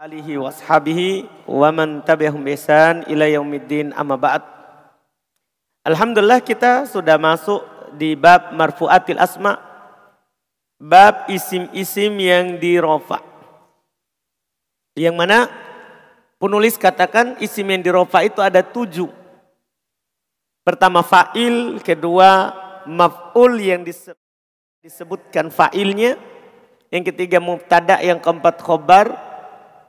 [0.00, 4.40] alihi washabihi wa man tabi'ahum ihsan ila yaumiddin amma ba'd.
[5.84, 7.60] Alhamdulillah kita sudah masuk
[8.00, 9.60] di bab marfuatil asma.
[10.80, 13.20] Bab isim-isim yang dirofa.
[14.96, 15.38] Yang mana
[16.40, 19.12] penulis katakan isim yang dirofa itu ada tujuh.
[20.64, 22.56] Pertama fa'il, kedua
[22.88, 23.84] maf'ul yang
[24.80, 26.16] disebutkan fa'ilnya.
[26.88, 29.29] Yang ketiga mubtada, yang keempat khobar,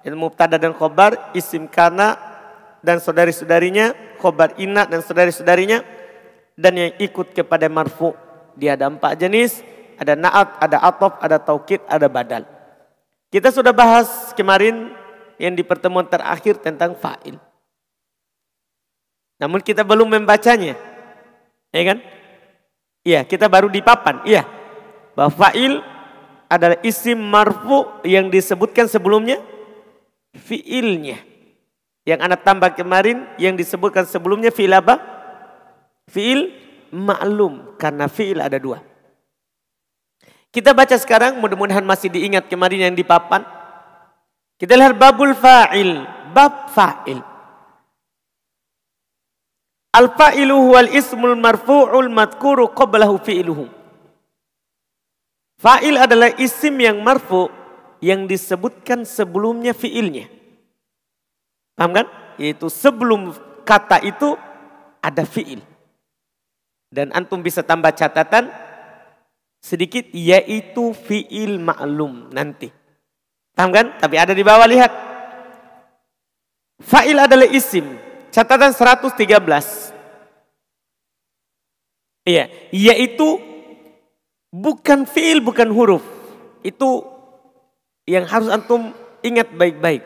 [0.01, 2.17] itu mubtada dan khobar, isim kana
[2.81, 5.85] dan saudari-saudarinya, khobar ina dan saudari-saudarinya,
[6.57, 8.17] dan yang ikut kepada marfu.
[8.57, 9.61] Dia ada empat jenis,
[10.01, 12.43] ada naat, ada atof, ada taukid, ada badal.
[13.31, 14.91] Kita sudah bahas kemarin
[15.37, 17.37] yang di pertemuan terakhir tentang fa'il.
[19.39, 20.77] Namun kita belum membacanya.
[21.71, 21.97] Ya kan?
[23.01, 24.21] Iya, kita baru di papan.
[24.27, 24.45] Iya.
[25.17, 25.81] Bahwa fa'il
[26.51, 29.39] adalah isim marfu yang disebutkan sebelumnya
[30.35, 31.19] fiilnya.
[32.01, 34.97] Yang anak tambah kemarin yang disebutkan sebelumnya fiil apa?
[36.09, 36.49] Fiil
[36.89, 38.81] maklum karena fiil ada dua.
[40.51, 43.45] Kita baca sekarang mudah-mudahan masih diingat kemarin yang di papan.
[44.59, 46.03] Kita lihat babul fa'il,
[46.35, 47.23] bab fa'il.
[49.95, 53.65] Al-fa'ilu huwal ismul marfu'ul madkuru qablahu fi'iluhu.
[55.61, 57.60] Fa'il adalah isim yang marfu'
[58.01, 60.27] yang disebutkan sebelumnya fiilnya.
[61.77, 62.07] Paham kan?
[62.41, 63.31] Yaitu sebelum
[63.63, 64.35] kata itu
[64.99, 65.61] ada fiil.
[66.91, 68.51] Dan antum bisa tambah catatan
[69.61, 72.73] sedikit yaitu fiil maklum nanti.
[73.53, 73.85] Paham kan?
[74.01, 74.91] Tapi ada di bawah lihat.
[76.81, 77.85] Fa'il adalah isim.
[78.33, 79.93] Catatan 113.
[82.25, 83.37] Iya, yaitu
[84.49, 86.05] bukan fiil, bukan huruf.
[86.65, 87.05] Itu
[88.11, 88.91] yang harus antum
[89.23, 90.03] ingat baik-baik.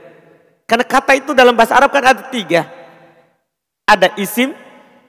[0.70, 2.70] Karena kata itu dalam bahasa Arab kan ada tiga.
[3.90, 4.54] Ada isim,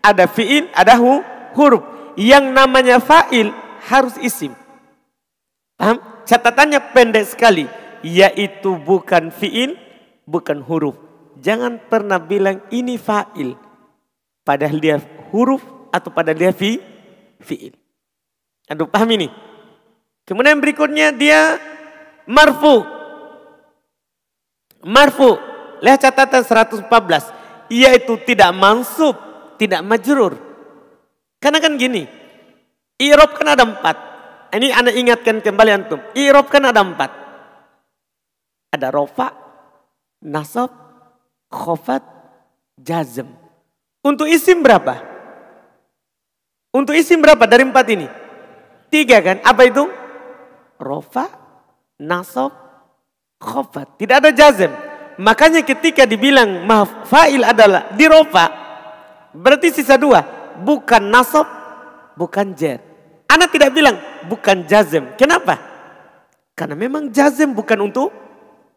[0.00, 1.21] ada fi'il, ada hu,
[1.53, 1.84] huruf.
[2.16, 3.53] Yang namanya fa'il
[3.84, 4.56] harus isim.
[5.76, 6.00] Paham?
[6.25, 7.69] Catatannya pendek sekali.
[8.00, 9.76] Yaitu bukan fi'il,
[10.25, 10.97] bukan huruf.
[11.41, 13.56] Jangan pernah bilang ini fa'il.
[14.44, 14.97] Padahal dia
[15.32, 15.60] huruf
[15.92, 16.81] atau padahal dia fi,
[17.41, 17.76] fi'il.
[18.69, 19.28] Aduh paham ini?
[20.26, 21.56] Kemudian berikutnya dia
[22.26, 22.84] marfu.
[24.87, 25.31] Marfu.
[25.82, 27.70] Lihat catatan 114.
[27.72, 29.19] Yaitu tidak mansub,
[29.59, 30.38] tidak majrur.
[31.42, 32.06] Karena kan gini.
[32.97, 33.97] Irob kan ada empat.
[34.56, 36.00] Ini anda ingatkan kembali antum.
[36.16, 37.10] Irob kan ada empat.
[38.72, 39.32] Ada rofa,
[40.25, 40.70] nasab,
[41.53, 42.03] khofat,
[42.81, 43.28] jazm.
[44.00, 45.03] Untuk isim berapa?
[46.72, 48.06] Untuk isim berapa dari empat ini?
[48.88, 49.42] Tiga kan?
[49.42, 49.88] Apa itu?
[50.76, 51.46] Rofa,
[52.01, 52.53] nasab,
[53.41, 53.97] khofat.
[54.01, 54.73] Tidak ada jazm.
[55.17, 58.53] Makanya ketika dibilang maaf fa'il adalah dirofa.
[59.33, 60.25] Berarti sisa dua.
[60.61, 61.45] Bukan nasab,
[62.17, 62.81] bukan jar.
[63.29, 63.97] Anak tidak bilang
[64.29, 65.17] bukan jazm.
[65.17, 65.61] Kenapa?
[66.57, 68.09] Karena memang jazm bukan untuk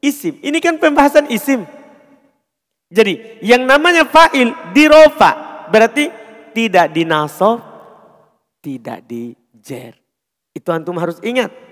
[0.03, 0.39] isim.
[0.43, 1.63] Ini kan pembahasan isim.
[2.89, 5.47] Jadi yang namanya fa'il dirofa.
[5.69, 6.09] Berarti
[6.51, 7.61] tidak dinasab,
[8.59, 9.93] tidak di jar.
[10.51, 11.68] Itu antum harus ingat.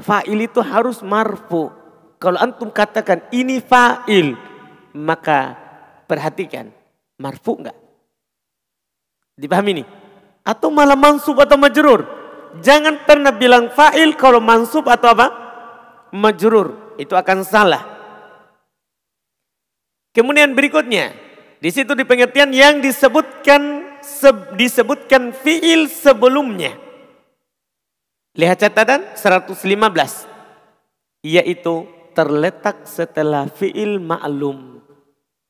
[0.00, 1.70] Fa'il itu harus marfu.
[2.18, 4.34] Kalau antum katakan ini fa'il,
[4.96, 5.54] maka
[6.10, 6.70] perhatikan
[7.20, 7.76] marfu enggak?
[9.38, 9.84] Dipahami ini?
[10.42, 12.06] Atau malah mansub atau majrur?
[12.62, 15.26] Jangan pernah bilang fa'il kalau mansub atau apa?
[16.14, 16.96] Majrur.
[16.98, 17.82] Itu akan salah.
[20.14, 21.10] Kemudian berikutnya,
[21.58, 23.82] di situ di pengertian yang disebutkan
[24.54, 26.83] disebutkan fiil sebelumnya.
[28.34, 30.26] Lihat catatan 115.
[31.22, 34.82] Yaitu terletak setelah fi'il ma'lum.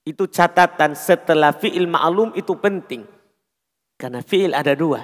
[0.04, 3.08] Itu catatan setelah fi'il ma'lum itu penting.
[3.96, 5.00] Karena fi'il ada dua.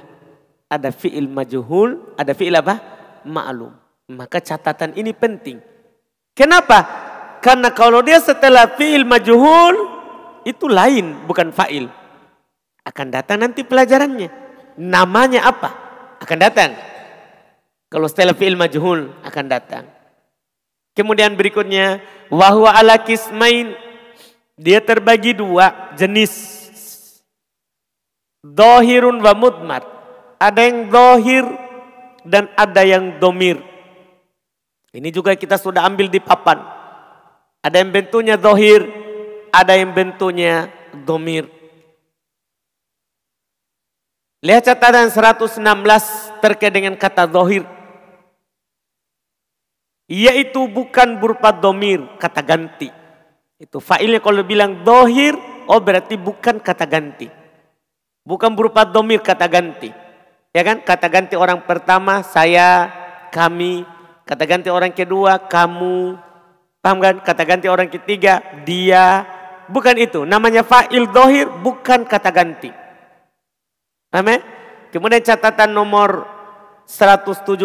[0.69, 2.77] Ada fi'il majuhul, ada fi'il apa?
[3.25, 3.73] Ma'lum.
[4.13, 5.59] Maka catatan ini penting.
[6.37, 6.85] Kenapa?
[7.41, 9.75] Karena kalau dia setelah fi'il majuhul,
[10.45, 11.89] itu lain, bukan fa'il.
[12.85, 14.29] Akan datang nanti pelajarannya.
[14.77, 15.71] Namanya apa?
[16.21, 16.90] Akan datang.
[17.91, 19.85] Kalau setelah fi'il majhul akan datang.
[20.95, 21.99] Kemudian berikutnya
[22.31, 23.75] wahwa ala kismain
[24.55, 26.31] dia terbagi dua jenis.
[28.47, 29.83] Dohirun wa mudmar.
[30.39, 31.45] Ada yang dohir
[32.23, 33.59] dan ada yang domir.
[34.95, 36.63] Ini juga kita sudah ambil di papan.
[37.61, 38.87] Ada yang bentuknya dohir,
[39.53, 40.71] ada yang bentuknya
[41.05, 41.51] domir.
[44.41, 45.61] Lihat catatan 116
[46.41, 47.80] terkait dengan kata dohir.
[50.11, 52.91] Yaitu bukan berupa domir, kata ganti.
[53.63, 55.39] Itu fa'ilnya kalau bilang dohir,
[55.71, 57.31] oh berarti bukan kata ganti.
[58.27, 59.95] Bukan berupa domir kata ganti.
[60.51, 60.83] Ya kan?
[60.83, 62.91] Kata ganti orang pertama, saya,
[63.31, 63.87] kami.
[64.27, 66.19] Kata ganti orang kedua, kamu.
[66.83, 67.23] Paham kan?
[67.23, 69.23] Kata ganti orang ketiga, dia.
[69.71, 70.27] Bukan itu.
[70.27, 72.75] Namanya fa'il dohir, bukan kata ganti.
[74.11, 74.39] Paham ya?
[74.91, 76.27] Kemudian catatan nomor
[76.83, 77.63] 117,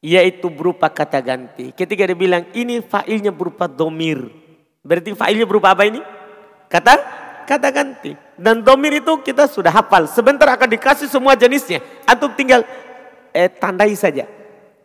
[0.00, 1.72] yaitu berupa kata ganti.
[1.76, 4.28] Ketika dia bilang ini fa'ilnya berupa domir.
[4.80, 6.00] Berarti fa'ilnya berupa apa ini?
[6.72, 6.92] Kata
[7.44, 8.16] kata ganti.
[8.40, 10.08] Dan domir itu kita sudah hafal.
[10.08, 11.84] Sebentar akan dikasih semua jenisnya.
[12.08, 12.64] Antum tinggal
[13.36, 14.24] eh, tandai saja.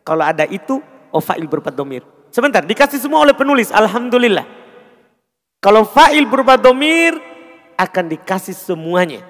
[0.05, 2.03] Kalau ada itu, oh fa'il berupa domir.
[2.29, 3.71] Sebentar, dikasih semua oleh penulis.
[3.71, 4.43] Alhamdulillah.
[5.63, 7.15] Kalau fa'il berupa domir,
[7.79, 9.23] akan dikasih semuanya.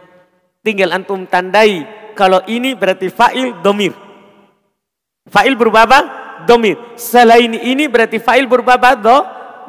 [0.65, 1.85] Tinggal antum tandai.
[2.17, 4.05] Kalau ini berarti fa'il domir.
[5.25, 6.00] Fa'il berubah apa?
[6.45, 6.77] Domir.
[6.95, 8.92] Selain ini berarti fa'il berubah apa?
[8.94, 9.18] Do,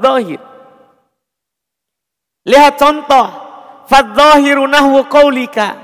[0.00, 0.41] dohir.
[2.47, 3.26] Lihat contoh.
[3.87, 5.79] Fadzohiru nahwu qawlika.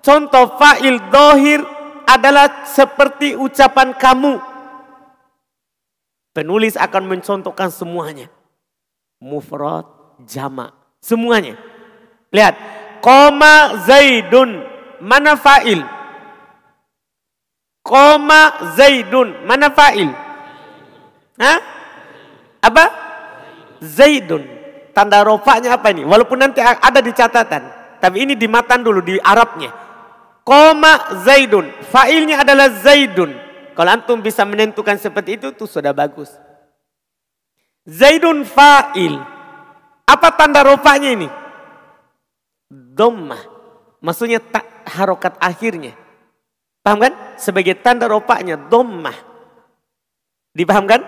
[0.00, 1.60] Contoh fa'il dohir
[2.08, 4.40] adalah seperti ucapan kamu.
[6.30, 8.30] Penulis akan mencontohkan semuanya.
[9.18, 9.84] Mufrad,
[10.24, 10.72] jama,
[11.02, 11.58] semuanya.
[12.30, 12.54] Lihat,
[13.02, 14.62] koma zaidun,
[15.02, 15.82] mana fa'il?
[17.80, 19.44] Koma Zaidun.
[19.48, 20.12] Mana fa'il?
[21.40, 21.58] Hah?
[22.60, 22.84] Apa?
[23.80, 24.44] Zaidun.
[24.92, 26.04] Tanda rofaknya apa ini?
[26.04, 27.62] Walaupun nanti ada di catatan.
[28.00, 29.72] Tapi ini di matan dulu, di Arabnya.
[30.44, 31.68] Koma Zaidun.
[31.88, 33.32] Fa'ilnya adalah Zaidun.
[33.76, 36.28] Kalau antum bisa menentukan seperti itu, itu sudah bagus.
[37.88, 39.16] Zaidun fa'il.
[40.04, 41.28] Apa tanda rofaknya ini?
[42.68, 43.40] Dommah.
[44.04, 45.96] Maksudnya tak harokat akhirnya.
[46.80, 47.12] Paham kan?
[47.36, 49.16] Sebagai tanda ropaknya dommah.
[50.56, 51.00] Dipahamkan?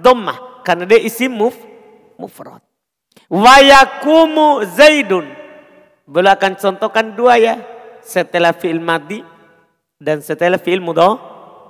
[0.00, 0.64] Dommah.
[0.64, 1.56] Karena dia isi muf,
[2.16, 2.62] mufrad.
[3.28, 5.28] Wayakumu zaidun.
[6.08, 7.60] Boleh akan contohkan dua ya.
[8.02, 9.22] Setelah fi'il madi
[10.02, 11.20] dan setelah fi'il mudo,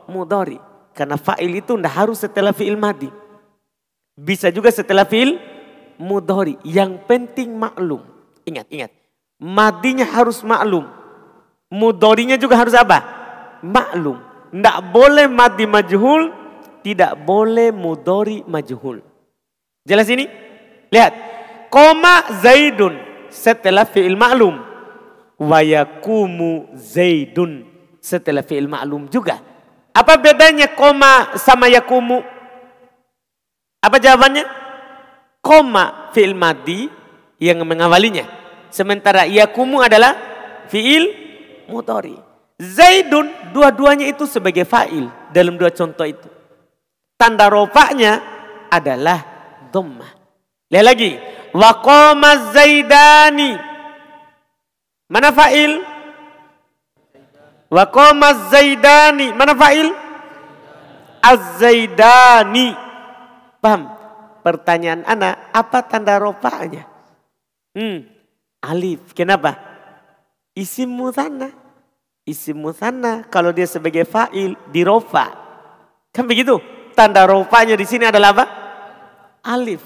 [0.09, 0.57] mudori.
[0.97, 3.11] Karena fa'il itu tidak harus setelah fi'il madi.
[4.17, 5.37] Bisa juga setelah fi'il
[6.01, 6.57] mudori.
[6.65, 8.01] Yang penting maklum.
[8.49, 8.91] Ingat, ingat.
[9.37, 10.89] Madinya harus maklum.
[11.73, 13.22] Mudorinya juga harus apa?
[13.65, 14.21] Maklum.
[14.53, 16.29] Tidak boleh madi majhul,
[16.85, 19.01] tidak boleh mudori majhul.
[19.87, 20.29] Jelas ini?
[20.93, 21.13] Lihat.
[21.73, 23.01] Koma Zaidun
[23.33, 24.61] setelah fi'il maklum.
[25.41, 27.65] Wayakumu Zaidun
[27.97, 29.41] setelah fi'il maklum juga.
[29.97, 32.21] Apa bedanya koma sama yakumu?
[33.81, 34.45] Apa jawabannya?
[35.41, 36.93] Koma fi'il madi
[37.41, 38.29] yang mengawalinya.
[38.69, 40.13] Sementara yakumu adalah
[40.69, 41.09] fi'il
[41.73, 42.32] mudori.
[42.63, 46.31] Zaidun dua-duanya itu sebagai fa'il dalam dua contoh itu.
[47.19, 48.23] Tanda rofaknya
[48.71, 49.19] adalah
[49.75, 50.15] dhammah.
[50.71, 51.19] Lihat lagi.
[51.51, 53.59] Waqama zaidani.
[55.11, 55.83] Mana fa'il?
[57.67, 59.35] Waqama zaidani.
[59.35, 59.91] Mana fa'il?
[61.19, 62.75] Az-zaidani.
[63.59, 63.91] Paham?
[64.43, 66.83] Pertanyaan anak, apa tanda rofaknya?
[67.79, 68.11] Hmm,
[68.59, 69.15] alif.
[69.15, 69.55] Kenapa?
[70.59, 71.62] Isim muthanna.
[72.23, 75.35] Isim musanna kalau dia sebagai fa'il dirofa.
[76.15, 76.63] Kan begitu?
[76.95, 78.45] Tanda rofanya di sini adalah apa?
[79.43, 79.83] Alif.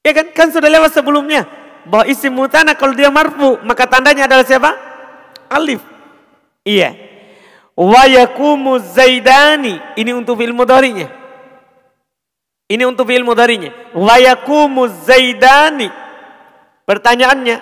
[0.00, 0.32] Ya kan?
[0.32, 1.44] Kan sudah lewat sebelumnya.
[1.84, 4.72] Bahwa isim mutanna kalau dia marfu maka tandanya adalah siapa?
[5.52, 5.84] Alif.
[6.64, 6.96] Iya.
[7.76, 9.76] Wa yakumu zaidani.
[10.00, 11.08] Ini untuk fi'il mudhari'nya.
[12.72, 13.92] Ini untuk fi'il mudhari'nya.
[13.92, 15.92] Wa yakumu zaidani.
[16.88, 17.56] Pertanyaannya,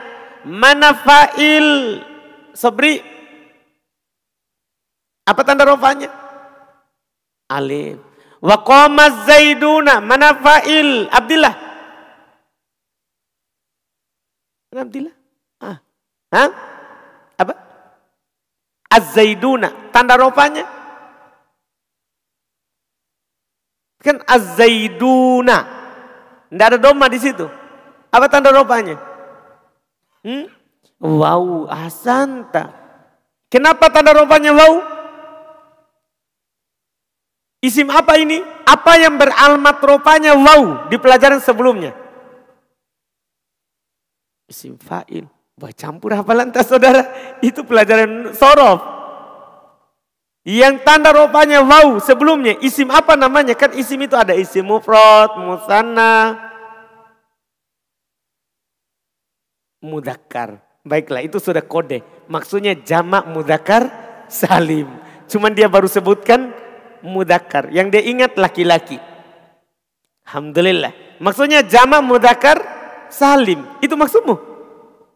[0.47, 1.99] mana fa'il?
[2.55, 3.18] Sobri,
[5.29, 6.09] apa tanda rofanya?
[7.53, 8.01] Alif.
[8.41, 10.01] Wa qama zaiduna.
[10.01, 11.05] Mana fa'il?
[11.13, 11.55] Abdillah.
[14.73, 15.15] Mana Abdillah?
[15.61, 15.77] Ah.
[16.33, 16.51] Hah?
[17.37, 17.53] Apa?
[18.89, 19.93] Az-zaiduna.
[19.93, 20.65] Tanda rofanya?
[24.01, 25.77] Kan az-zaiduna.
[26.49, 27.45] Tidak ada doma di situ.
[28.09, 28.97] Apa tanda rofanya?
[30.25, 30.49] Hmm?
[30.97, 32.73] Wow, asanta.
[33.53, 34.98] Kenapa tanda rofanya wow?
[37.59, 38.39] Isim apa ini?
[38.63, 41.91] Apa yang beralmat rupanya wow di pelajaran sebelumnya?
[44.47, 45.27] Isim fa'il.
[45.59, 47.11] Wah campur hafalan tas saudara.
[47.43, 48.79] Itu pelajaran sorof.
[50.47, 52.55] Yang tanda rupanya wow sebelumnya.
[52.63, 53.59] Isim apa namanya?
[53.59, 56.39] Kan isim itu ada isim mufrad, musanna,
[59.83, 60.63] mudakar.
[60.87, 62.07] Baiklah itu sudah kode.
[62.31, 63.91] Maksudnya jamak mudakar
[64.31, 64.89] salim.
[65.29, 66.55] Cuman dia baru sebutkan
[67.03, 67.71] mudakar.
[67.71, 68.99] Yang dia ingat laki-laki.
[70.29, 70.93] Alhamdulillah.
[71.19, 72.61] Maksudnya jama mudakar
[73.09, 73.65] salim.
[73.81, 74.35] Itu maksudmu?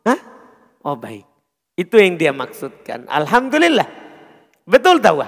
[0.09, 0.21] Hah?
[0.83, 1.29] Oh baik.
[1.77, 3.05] Itu yang dia maksudkan.
[3.09, 3.87] Alhamdulillah.
[4.65, 5.21] Betul tahu?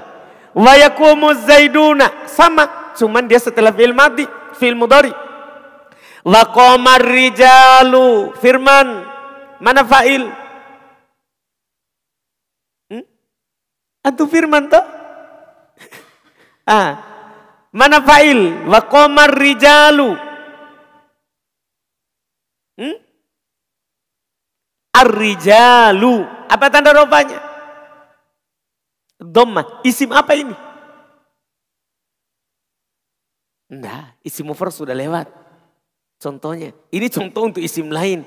[0.56, 2.26] Wa yakumu zaiduna.
[2.30, 2.96] Sama.
[2.96, 4.24] Cuman dia setelah fi'il mati.
[4.56, 5.12] Fi'il mudari.
[6.24, 8.32] Wa qamar rijalu.
[8.40, 9.04] Firman.
[9.60, 10.24] Mana fa'il?
[12.88, 13.04] Hmm?
[14.04, 15.03] Antu firman toh?
[16.68, 16.90] Ah.
[17.74, 18.70] Mana fa'il?
[18.70, 20.14] Wa qamar rijalu.
[22.78, 22.96] Hmm?
[24.94, 26.22] Ar-rijalu.
[26.46, 27.42] Apa tanda rupanya?
[29.18, 29.82] Dhamma.
[29.82, 30.54] Isim apa ini?
[33.74, 35.26] Nah, isim mufrad sudah lewat.
[36.22, 36.70] Contohnya.
[36.94, 38.22] Ini contoh untuk isim lain.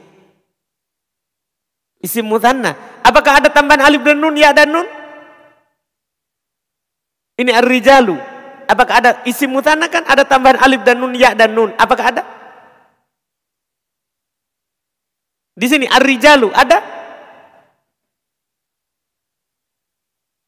[2.03, 2.75] Isim muthanna.
[2.99, 4.96] Apakah ada tambahan alif dan nun, ya dan nun?
[7.37, 8.17] Ini ar-rijalu.
[8.67, 11.71] Apakah ada isim muthanna kan ada tambahan alif dan nun, ya dan nun?
[11.77, 12.23] Apakah ada?
[15.57, 16.81] Di sini ar-rijalu ada?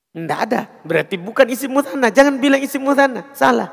[0.09, 0.65] Tidak ada.
[0.81, 2.09] Berarti bukan isim muthanna.
[2.09, 3.29] Jangan bilang isim muthanna.
[3.37, 3.69] Salah.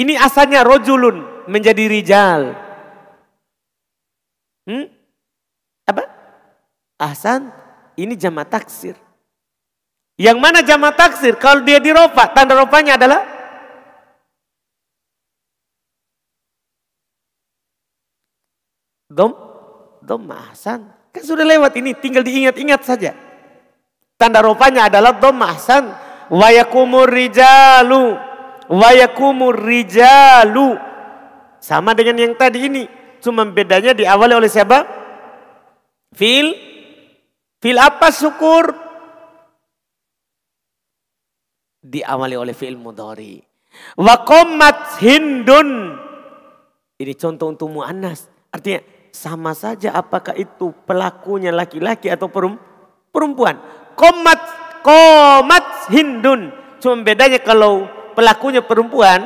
[0.00, 2.56] Ini asalnya rojulun menjadi rijal.
[4.64, 4.99] Hmm?
[7.00, 7.48] Ahsan,
[7.96, 8.92] ini jama taksir.
[10.20, 11.40] Yang mana jama taksir?
[11.40, 13.24] Kalau dia dirofa, tanda rofanya adalah
[19.10, 19.34] Dom,
[20.06, 20.86] dom mahsan.
[21.10, 23.10] Kan sudah lewat ini, tinggal diingat-ingat saja.
[24.14, 25.90] Tanda rupanya adalah dom mahsan.
[26.30, 28.14] Wayakumur rijalu.
[28.70, 30.78] Wayakumur rijalu.
[31.58, 32.86] Sama dengan yang tadi ini.
[33.18, 34.86] Cuma bedanya diawali oleh siapa?
[36.14, 36.69] Fil.
[37.60, 38.72] Fil apa syukur?
[41.80, 43.40] Diawali oleh fil mudhari.
[44.00, 45.96] Wakomat hindun.
[47.00, 48.28] Ini contoh untuk mu'annas.
[48.52, 48.80] Artinya
[49.12, 52.28] sama saja apakah itu pelakunya laki-laki atau
[53.12, 53.56] perempuan.
[53.96, 54.40] Komat,
[54.80, 56.52] komat hindun.
[56.80, 57.84] Cuma bedanya kalau
[58.16, 59.24] pelakunya perempuan,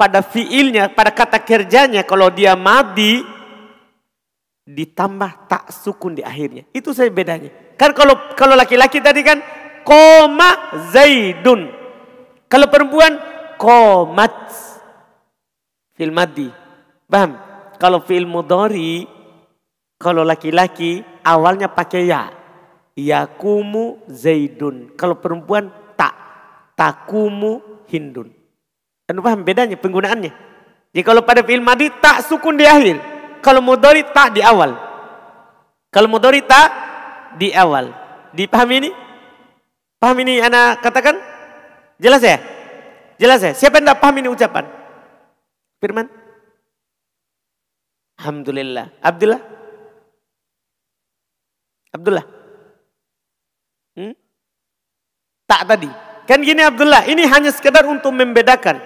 [0.00, 3.20] pada fiilnya, pada kata kerjanya, kalau dia madi,
[4.74, 6.62] ditambah tak sukun di akhirnya.
[6.70, 7.50] Itu saya bedanya.
[7.74, 9.42] Kan kalau kalau laki-laki tadi kan
[9.82, 11.70] koma zaidun.
[12.46, 13.18] Kalau perempuan
[13.58, 14.32] komat
[15.94, 16.48] fil madi.
[17.10, 17.38] Paham?
[17.80, 19.08] Kalau fi'il mudhari
[20.00, 22.30] kalau laki-laki awalnya pakai ya.
[22.96, 24.94] Yakumu zaidun.
[24.94, 26.14] Kalau perempuan tak.
[26.76, 28.32] Takumu hindun.
[29.04, 30.32] Anda paham bedanya penggunaannya?
[30.90, 33.19] Jadi kalau pada fi'il madi tak sukun di akhir.
[33.40, 34.76] Kalau mudhari tak di awal.
[35.90, 36.68] Kalau mudhari tak
[37.36, 37.90] di awal.
[38.30, 38.90] Dipahami ini?
[40.00, 41.16] Paham ini anak katakan?
[42.00, 42.40] Jelas ya?
[43.20, 43.52] Jelas ya?
[43.52, 44.64] Siapa yang tidak paham ini ucapan?
[45.76, 46.08] Firman?
[48.16, 48.88] Alhamdulillah.
[49.04, 49.40] Abdullah?
[51.92, 52.24] Abdullah?
[53.98, 54.14] Hmm?
[55.44, 55.90] Tak tadi.
[56.24, 58.78] Kan gini Abdullah, ini hanya sekedar untuk membedakan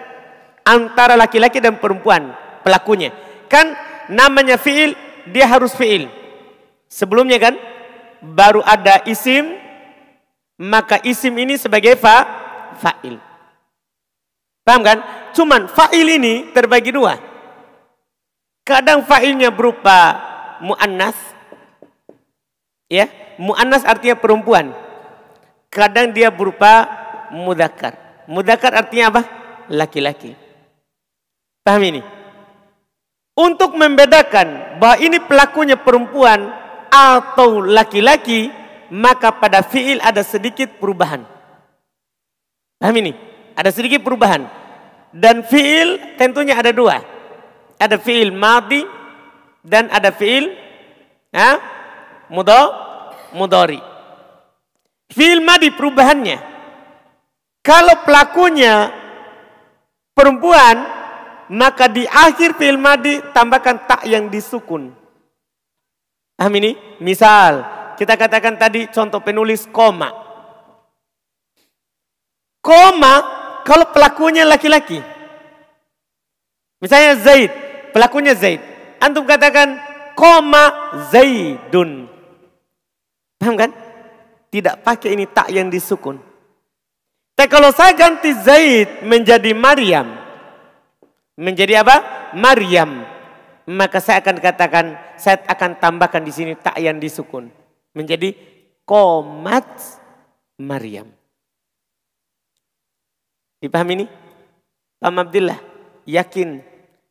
[0.64, 2.32] antara laki-laki dan perempuan
[2.64, 3.12] pelakunya.
[3.52, 3.76] Kan
[4.08, 4.96] namanya fi'il,
[5.30, 6.08] dia harus fi'il.
[6.88, 7.54] Sebelumnya kan
[8.22, 9.56] baru ada isim,
[10.60, 12.24] maka isim ini sebagai fa,
[12.78, 13.18] fa'il.
[14.64, 14.98] Paham kan?
[15.36, 17.20] Cuman fa'il ini terbagi dua.
[18.64, 20.16] Kadang fa'ilnya berupa
[20.64, 21.16] mu'annas.
[22.88, 24.72] Ya, mu'annas artinya perempuan.
[25.68, 26.88] Kadang dia berupa
[27.34, 28.24] mudakar.
[28.24, 29.22] Mudakar artinya apa?
[29.68, 30.32] Laki-laki.
[31.60, 32.13] Paham ini?
[33.34, 36.54] Untuk membedakan bahwa ini pelakunya perempuan
[36.86, 38.50] atau laki-laki,
[38.94, 41.26] maka pada fi'il ada sedikit perubahan.
[42.78, 43.12] Paham ini?
[43.58, 44.46] Ada sedikit perubahan.
[45.10, 47.14] Dan fi'il tentunya ada dua
[47.78, 48.82] ada fiil madi
[49.64, 50.52] dan ada fiil
[51.28, 51.58] ya,
[52.30, 52.60] mudo,
[53.34, 53.80] mudori.
[55.12, 56.38] Fiil madi perubahannya.
[57.64, 58.92] Kalau pelakunya
[60.12, 60.84] perempuan,
[61.54, 64.90] maka di akhir fiil madi tambahkan tak yang disukun.
[66.34, 66.74] Paham ini?
[66.98, 67.62] Misal,
[67.94, 70.10] kita katakan tadi contoh penulis koma.
[72.58, 73.14] Koma
[73.62, 74.98] kalau pelakunya laki-laki.
[76.82, 77.52] Misalnya Zaid,
[77.94, 78.58] Pelakunya Zaid.
[78.98, 79.78] Antum katakan
[80.18, 82.10] koma Zaidun.
[83.38, 83.70] Paham kan?
[84.50, 86.18] Tidak pakai ini tak yang disukun.
[87.38, 90.23] Tapi kalau saya ganti Zaid menjadi Maryam.
[91.34, 91.96] Menjadi apa?
[92.38, 93.02] Maryam.
[93.64, 94.86] Maka saya akan katakan,
[95.16, 97.48] saya akan tambahkan di sini tak yang disukun.
[97.96, 98.36] Menjadi
[98.84, 99.66] komat
[100.60, 101.08] Maryam.
[103.58, 104.06] Dipahami ini?
[105.00, 105.58] Paham Abdullah?
[106.04, 106.60] Yakin,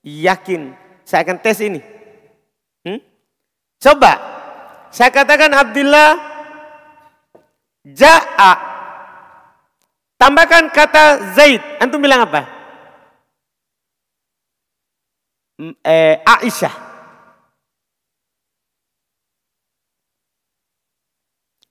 [0.06, 0.62] yakin.
[1.02, 1.82] Saya akan tes ini.
[2.86, 3.02] Hmm?
[3.82, 4.14] Coba,
[4.94, 6.10] saya katakan Abdullah
[7.82, 8.54] ja'a.
[10.22, 11.60] Tambahkan kata Zaid.
[11.82, 12.63] Antum bilang apa?
[15.62, 16.74] Eh, Aisyah.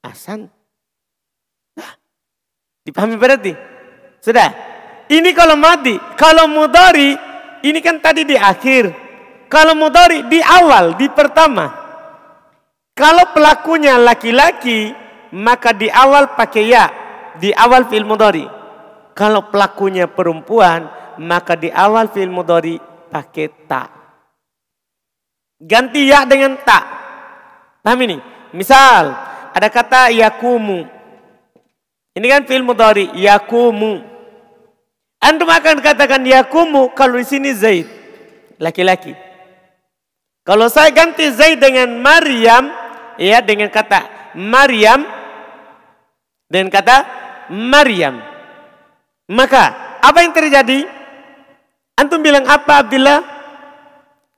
[0.02, 0.50] Hasan.
[1.78, 1.92] Nah,
[2.86, 3.52] dipahami berarti?
[4.22, 4.50] Sudah.
[5.10, 5.98] Ini kalau mati.
[6.14, 7.14] Kalau mudari,
[7.66, 8.90] ini kan tadi di akhir.
[9.50, 11.68] Kalau mudari di awal, di pertama.
[12.94, 14.94] Kalau pelakunya laki-laki,
[15.34, 16.86] maka di awal pakai ya.
[17.36, 18.46] Di awal fil mudari.
[19.12, 20.88] Kalau pelakunya perempuan,
[21.20, 23.92] maka di awal fil mudari pakai tak.
[25.60, 26.84] Ganti ya dengan tak.
[27.84, 28.16] Paham ini?
[28.56, 29.12] Misal,
[29.52, 30.88] ada kata yakumu.
[32.16, 34.00] Ini kan film mudhari yakumu.
[35.22, 37.86] Antum akan katakan yakumu kalau di sini Zaid
[38.58, 39.14] laki-laki.
[40.42, 42.74] Kalau saya ganti Zaid dengan Maryam,
[43.14, 45.06] ya dengan kata Maryam
[46.50, 46.96] dengan kata
[47.48, 48.20] Maryam.
[49.32, 50.84] Maka apa yang terjadi?
[52.02, 53.22] Antum bilang apa Abdullah?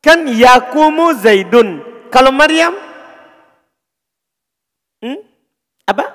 [0.04, 1.80] Kan yakumu Zaidun.
[2.12, 2.76] Kalau Maryam
[5.04, 5.20] Hmm?
[5.84, 6.08] Apa?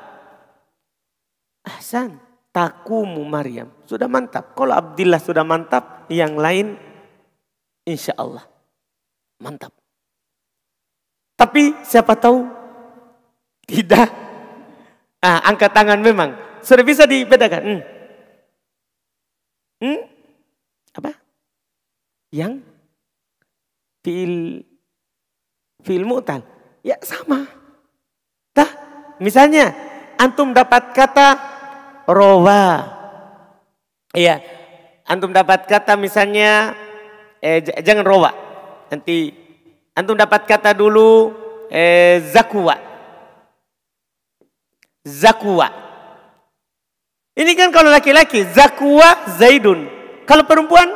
[1.61, 2.17] Ahsan.
[2.49, 3.69] Takumu Maryam.
[3.85, 4.57] Sudah mantap.
[4.57, 6.73] Kalau Abdillah sudah mantap, yang lain
[7.85, 8.41] insya Allah
[9.37, 9.69] mantap.
[11.37, 12.49] Tapi siapa tahu
[13.69, 14.09] tidak.
[15.21, 16.33] Ah, angkat tangan memang.
[16.65, 17.61] Sudah bisa dibedakan.
[17.61, 17.81] Hmm.
[19.85, 19.99] Hmm?
[22.29, 22.61] Yang
[24.05, 24.63] fil
[25.83, 26.45] fil mutal.
[26.85, 27.59] Ya sama.
[29.19, 29.75] Misalnya,
[30.15, 31.35] antum dapat kata
[32.07, 32.87] rowa.
[34.15, 34.39] Iya,
[35.03, 36.73] antum dapat kata misalnya,
[37.43, 38.31] eh, jangan rowa.
[38.89, 39.35] Nanti
[39.93, 41.35] antum dapat kata dulu
[41.67, 42.79] eh, zakwa.
[45.03, 45.67] Zakwa.
[47.35, 49.87] Ini kan kalau laki-laki, zakwa zaidun.
[50.23, 50.95] Kalau perempuan,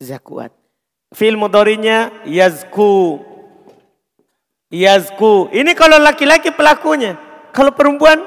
[0.00, 0.50] zakuat.
[1.12, 3.20] Fil mudorinya yazku.
[4.72, 5.52] Yazku.
[5.52, 7.20] Ini kalau laki-laki pelakunya.
[7.52, 8.18] Kalau perempuan,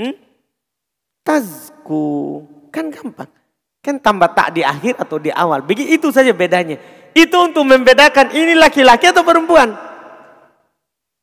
[0.00, 0.14] hmm?
[1.22, 2.42] tazku.
[2.72, 3.28] Kan gampang.
[3.82, 5.62] Kan tambah tak di akhir atau di awal.
[5.62, 6.78] Begitu saja bedanya.
[7.14, 9.74] Itu untuk membedakan ini laki-laki atau perempuan.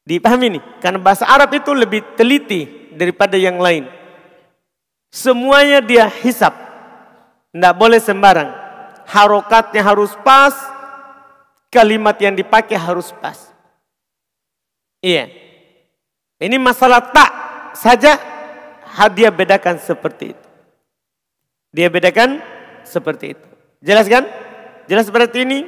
[0.04, 0.64] Dipahami nih.
[0.84, 3.88] Karena bahasa Arab itu lebih teliti daripada yang lain.
[5.16, 6.52] Semuanya dia hisap.
[7.56, 8.65] Tidak boleh sembarang.
[9.10, 10.54] Harokatnya harus pas.
[11.70, 13.52] Kalimat yang dipakai harus pas.
[15.04, 15.28] Iya.
[16.40, 17.32] Ini masalah tak
[17.76, 18.16] saja
[19.12, 20.48] dia bedakan seperti itu.
[21.76, 22.40] Dia bedakan
[22.88, 23.48] seperti itu.
[23.84, 24.24] Jelas kan?
[24.88, 25.68] Jelas berarti ini?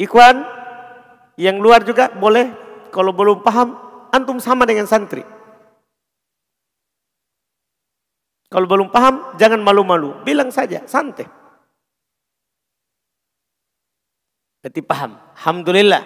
[0.00, 0.42] Ikhwan
[1.36, 2.50] yang luar juga boleh
[2.90, 3.76] kalau belum paham
[4.10, 5.22] antum sama dengan santri.
[8.54, 11.26] Kalau belum paham jangan malu-malu, bilang saja santai.
[14.62, 15.18] Berarti paham.
[15.34, 16.02] Alhamdulillah.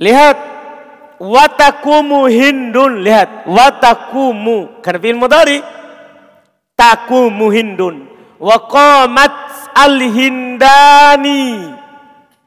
[0.00, 0.38] Lihat.
[1.20, 3.04] Watakumu hindun.
[3.04, 3.44] Lihat.
[3.44, 4.80] Watakumu.
[4.80, 5.60] Karena fi'il mudhari.
[6.72, 8.08] Takumu hindun.
[8.40, 9.32] Wa qamat
[9.76, 11.70] al hindani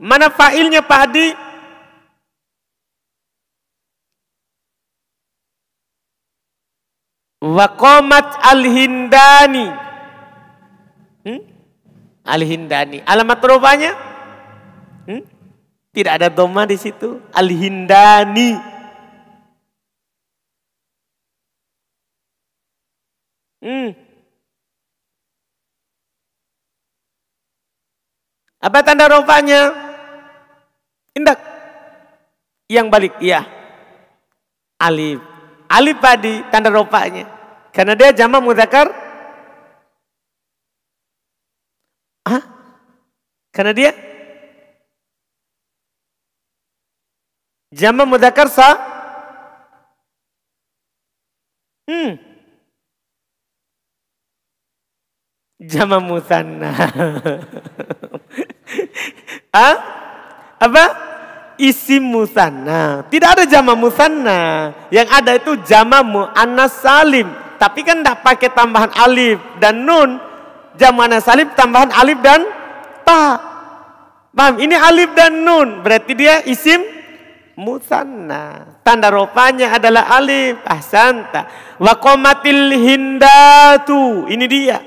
[0.04, 1.28] mana fa'ilnya Pak Adi
[7.44, 7.68] wa
[8.44, 9.68] qamat al hindani
[11.24, 11.42] hmm?
[12.28, 13.92] al hindani alamat rupanya
[15.08, 15.34] hmm?
[15.94, 17.22] Tidak ada doma di situ.
[17.30, 18.58] Al-Hindani.
[23.62, 23.94] Hmm.
[28.58, 29.70] Apa tanda rofanya?
[31.14, 31.38] Indak.
[32.66, 33.46] Yang balik, iya.
[34.82, 35.22] Alif.
[35.70, 37.30] Alif tadi tanda rofanya.
[37.74, 38.94] Karena dia jama mudakar.
[42.24, 42.44] Hah?
[43.50, 43.92] Karena dia
[47.74, 48.78] Jama mudakar sa?
[51.90, 52.22] Hmm.
[55.58, 56.70] Jama musanna.
[59.58, 59.76] ah?
[60.62, 60.86] Apa?
[61.58, 63.10] Isim musanna.
[63.10, 64.70] Tidak ada jama musanna.
[64.94, 67.26] Yang ada itu jama muannas salim.
[67.64, 70.20] Tapi kan tidak pakai tambahan alif dan nun.
[70.76, 72.44] Jama muannas salim tambahan alif dan
[73.08, 73.40] ta.
[74.36, 74.60] Paham?
[74.60, 75.80] Ini alif dan nun.
[75.80, 76.84] Berarti dia isim
[77.56, 78.76] musanna.
[78.84, 80.60] Tanda rupanya adalah alif.
[80.68, 81.48] Ahsanta.
[81.80, 84.28] Wa qomatil hindatu.
[84.28, 84.84] Ini dia.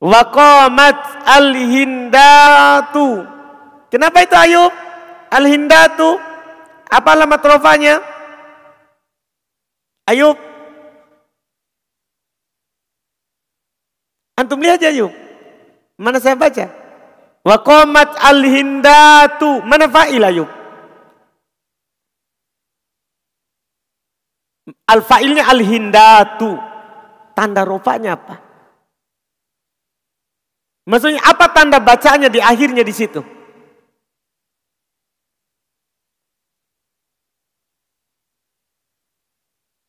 [0.00, 3.28] Wa qomat al hindatu.
[3.92, 4.72] Kenapa itu Ayub?
[5.28, 6.16] Al hindatu.
[6.88, 8.00] Apa alamat rupanya?
[10.08, 10.53] Ayub.
[14.34, 15.14] Antum lihat aja Ayub.
[15.94, 16.66] Mana saya baca?
[17.46, 19.62] Wa qomat al hindatu.
[19.62, 20.50] Mana fa'il Ayub?
[24.84, 26.56] Al-fa'ilnya al-hindatu.
[27.36, 28.40] Tanda rupanya apa?
[30.84, 33.24] Maksudnya apa tanda bacanya di akhirnya di situ?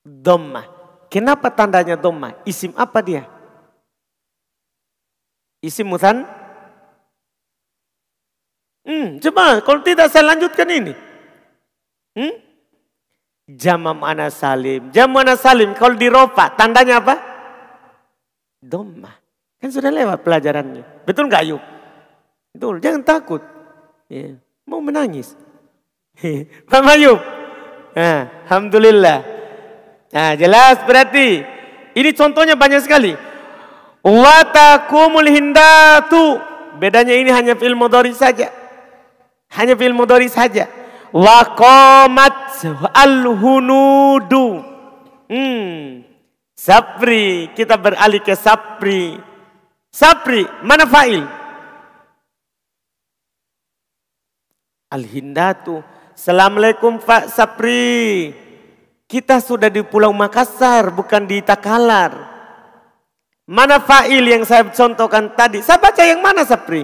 [0.06, 0.64] Doma.
[1.12, 2.32] Kenapa tandanya doma?
[2.48, 3.35] Isim apa dia?
[5.66, 6.22] Isim mutan?
[8.86, 10.94] Hmm, coba kalau tidak saya lanjutkan ini.
[12.14, 12.38] Hmm?
[13.98, 14.94] Mana salim.
[14.94, 17.18] Jama mana salim kalau diropa tandanya apa?
[18.62, 19.10] Doma.
[19.58, 21.06] Kan sudah lewat pelajarannya.
[21.06, 21.62] Betul nggak Ayub?
[22.54, 22.78] Betul.
[22.78, 23.42] Jangan takut.
[24.06, 24.38] Ya.
[24.70, 25.34] Mau menangis.
[26.70, 27.18] Pak Ayub.
[27.98, 29.20] Nah, Alhamdulillah.
[30.14, 31.42] Nah, jelas berarti.
[31.96, 33.16] Ini contohnya banyak sekali.
[34.06, 36.38] Watakumul hindatu.
[36.78, 38.54] Bedanya ini hanya film modori saja.
[39.58, 40.70] Hanya film modori saja.
[41.10, 42.62] Waqamat
[42.94, 44.62] al-hunudu.
[45.26, 46.06] Hmm.
[46.54, 49.18] Sapri, kita beralih ke sapri.
[49.90, 51.26] Sapri, mana fa'il?
[54.94, 55.82] Al-hindatu.
[56.14, 58.32] Assalamualaikum Pak Sapri.
[59.10, 62.35] Kita sudah di Pulau Makassar, bukan di Takalar.
[63.46, 65.62] Mana fa'il yang saya contohkan tadi?
[65.62, 66.82] Saya baca yang mana Sapri?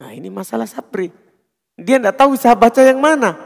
[0.00, 1.12] Nah ini masalah Sapri.
[1.76, 3.36] Dia tidak tahu saya baca yang mana.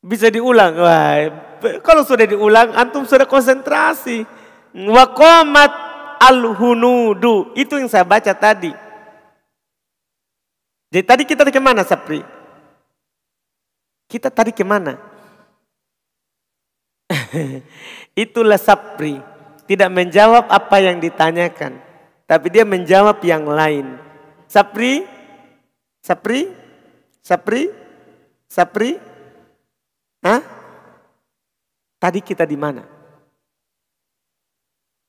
[0.00, 0.72] Bisa diulang.
[0.72, 1.20] Wah,
[1.84, 4.24] kalau sudah diulang, antum sudah konsentrasi.
[4.72, 5.72] Wakomat
[6.24, 7.52] al-hunudu.
[7.60, 8.72] Itu yang saya baca tadi.
[10.88, 12.24] Jadi tadi kita ke mana Sapri?
[14.06, 15.15] Kita tadi ke mana?
[18.26, 19.18] Itulah Sapri.
[19.66, 21.82] Tidak menjawab apa yang ditanyakan.
[22.26, 23.98] Tapi dia menjawab yang lain.
[24.46, 25.02] Sapri,
[26.02, 26.50] Sapri,
[27.22, 27.70] Sapri,
[28.46, 28.94] Sapri.
[30.22, 30.42] Hah?
[31.98, 32.82] Tadi kita di mana?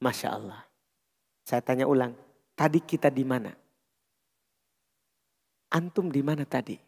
[0.01, 0.61] Masya Allah.
[1.45, 2.13] Saya tanya ulang.
[2.57, 3.53] Tadi kita di mana?
[5.73, 6.86] Antum di mana tadi?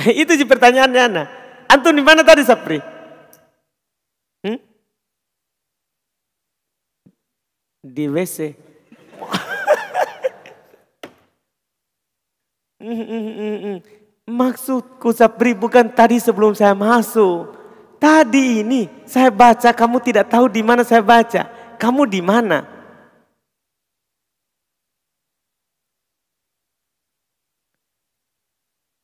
[0.22, 1.24] Itu sih pertanyaannya Ana.
[1.70, 2.80] Antum di mana tadi Sapri?
[4.42, 4.58] Hmm?
[7.84, 8.56] Di WC.
[14.30, 17.60] Maksudku Sapri bukan tadi sebelum saya masuk.
[18.00, 21.44] Tadi ini saya baca kamu tidak tahu di mana saya baca.
[21.76, 22.64] Kamu di mana?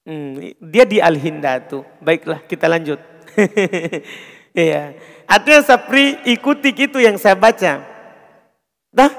[0.07, 1.87] Hmm, dia di Al-Hindatu.
[2.03, 2.99] Baiklah, kita lanjut.
[4.57, 4.97] Iya.
[5.29, 7.85] Artinya Sapri ikuti itu yang saya baca.
[8.89, 9.13] Dah,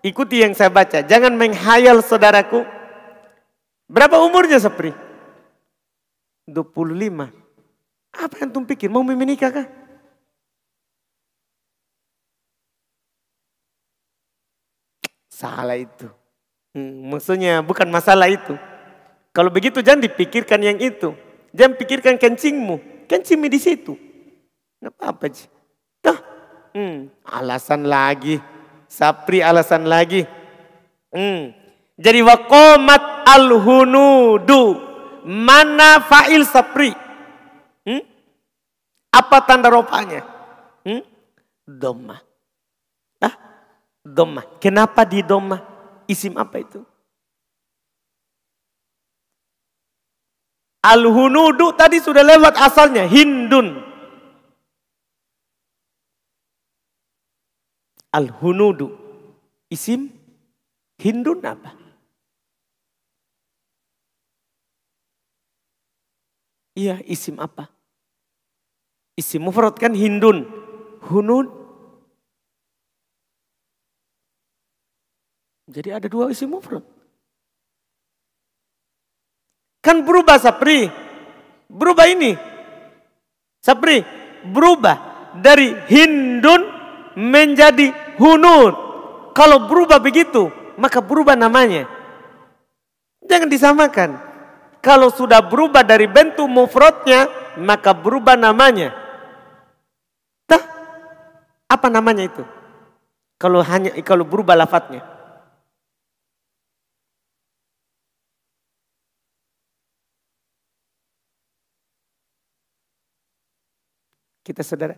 [0.00, 1.04] ikuti yang saya baca.
[1.04, 2.64] Jangan menghayal saudaraku.
[3.84, 4.96] Berapa umurnya Sapri?
[6.48, 7.28] 25.
[8.08, 8.88] Apa yang tuh pikir?
[8.88, 9.68] Mau menikah kah?
[15.28, 16.08] Salah itu.
[16.72, 18.56] Hmm, maksudnya bukan masalah itu.
[19.34, 21.10] Kalau begitu jangan dipikirkan yang itu.
[21.50, 23.06] Jangan pikirkan kencingmu.
[23.10, 23.98] Kencingmu di situ.
[24.78, 25.26] Tidak apa-apa.
[26.06, 26.18] Nah,
[26.78, 28.38] hmm, alasan lagi.
[28.86, 30.22] Sapri alasan lagi.
[31.10, 31.50] Hmm.
[31.98, 34.78] Jadi wakomat al-hunudu.
[35.26, 36.94] Mana fa'il sapri?
[37.82, 38.02] Hmm?
[39.10, 40.22] Apa tanda ropanya?
[40.86, 41.02] Hmm?
[41.66, 42.22] Doma.
[43.18, 43.34] Ah,
[44.06, 44.46] doma.
[44.62, 45.58] Kenapa di doma?
[46.06, 46.84] Isim apa itu?
[50.84, 53.80] Al-hunudu tadi sudah lewat asalnya, Hindun.
[58.12, 58.92] Al-hunudu.
[59.72, 60.12] Isim
[61.00, 61.72] Hindun apa?
[66.76, 67.72] Iya, isim apa?
[69.16, 70.46] Isim mufrad kan Hindun.
[71.08, 71.48] Hunud.
[75.64, 76.93] Jadi ada dua isim mufrad.
[79.84, 80.88] Kan berubah Sapri.
[81.68, 82.32] Berubah ini.
[83.60, 84.00] Sapri,
[84.48, 86.62] berubah dari Hindun
[87.20, 88.72] menjadi hunud.
[89.36, 90.48] Kalau berubah begitu,
[90.80, 91.88] maka berubah namanya.
[93.24, 94.10] Jangan disamakan.
[94.84, 98.92] Kalau sudah berubah dari bentuk mufradnya, maka berubah namanya.
[100.44, 100.60] Tah,
[101.64, 102.44] apa namanya itu?
[103.40, 105.13] Kalau hanya kalau berubah lafadznya.
[114.44, 114.92] Kita saudara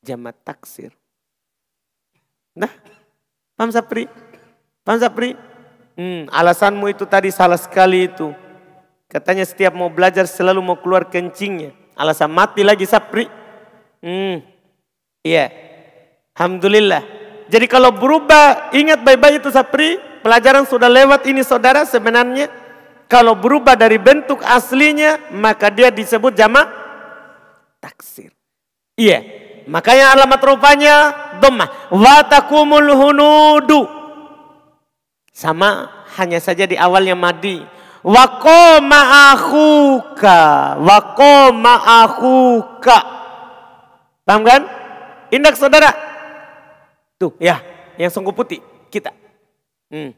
[0.00, 0.88] jamat taksir.
[2.56, 2.72] Nah,
[3.54, 4.08] paham Sapri?
[4.80, 5.36] Paham Sapri?
[6.00, 8.32] Hmm, alasanmu itu tadi salah sekali itu.
[9.04, 11.76] Katanya setiap mau belajar selalu mau keluar kencingnya.
[11.92, 13.28] Alasan mati lagi Sapri.
[14.00, 14.40] Hmm,
[15.20, 15.52] iya.
[16.32, 17.04] Alhamdulillah.
[17.52, 20.00] Jadi kalau berubah, ingat baik-baik itu Sapri.
[20.24, 22.48] Pelajaran sudah lewat ini saudara sebenarnya.
[23.10, 26.79] Kalau berubah dari bentuk aslinya, maka dia disebut jamak
[27.80, 28.30] taksir.
[28.94, 29.24] Iya.
[29.66, 30.94] Makanya alamat rupanya
[31.40, 31.68] dhammah.
[31.92, 33.88] Wa takumul hunudu.
[35.32, 35.88] Sama
[36.20, 37.60] hanya saja di awalnya madi.
[38.00, 40.40] Wako ma'ahuka.
[40.80, 42.98] Wako ma'ahuka.
[44.24, 44.62] Paham kan?
[45.32, 45.92] Indak saudara.
[47.20, 47.60] Tuh ya,
[48.00, 48.64] yang sungguh putih.
[48.88, 49.12] Kita.
[49.92, 50.16] Hmm.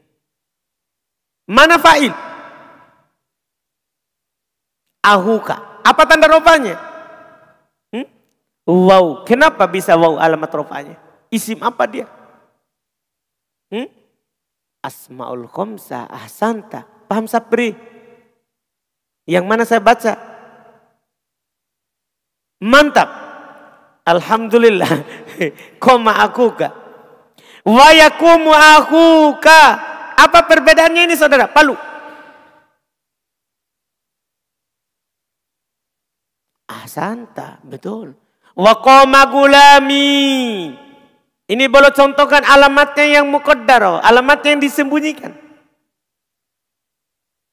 [1.45, 2.15] Mana fa'il?
[5.03, 5.83] Ahuka.
[5.83, 6.92] Apa tanda rupanya?
[8.63, 9.27] Wow.
[9.27, 10.95] Kenapa bisa wow alamat rupanya?
[11.27, 12.07] Isim apa dia?
[13.67, 13.91] Hmm?
[14.83, 16.87] Asmaul Khomsa Ahsanta.
[17.07, 17.75] Paham Sapri?
[19.27, 20.15] Yang mana saya baca?
[22.63, 23.09] Mantap.
[24.07, 24.91] Alhamdulillah.
[25.83, 26.71] Koma akuka.
[27.63, 29.61] Wayakumu akuka.
[30.19, 31.47] Apa perbedaannya ini saudara?
[31.47, 31.75] Palu.
[36.67, 37.59] Ahsanta.
[37.63, 38.15] Betul.
[38.53, 40.69] Wakoma gulami.
[41.43, 45.33] Ini boleh contohkan alamatnya yang muqaddar, alamatnya yang disembunyikan.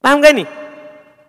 [0.01, 0.45] Paham gak ini?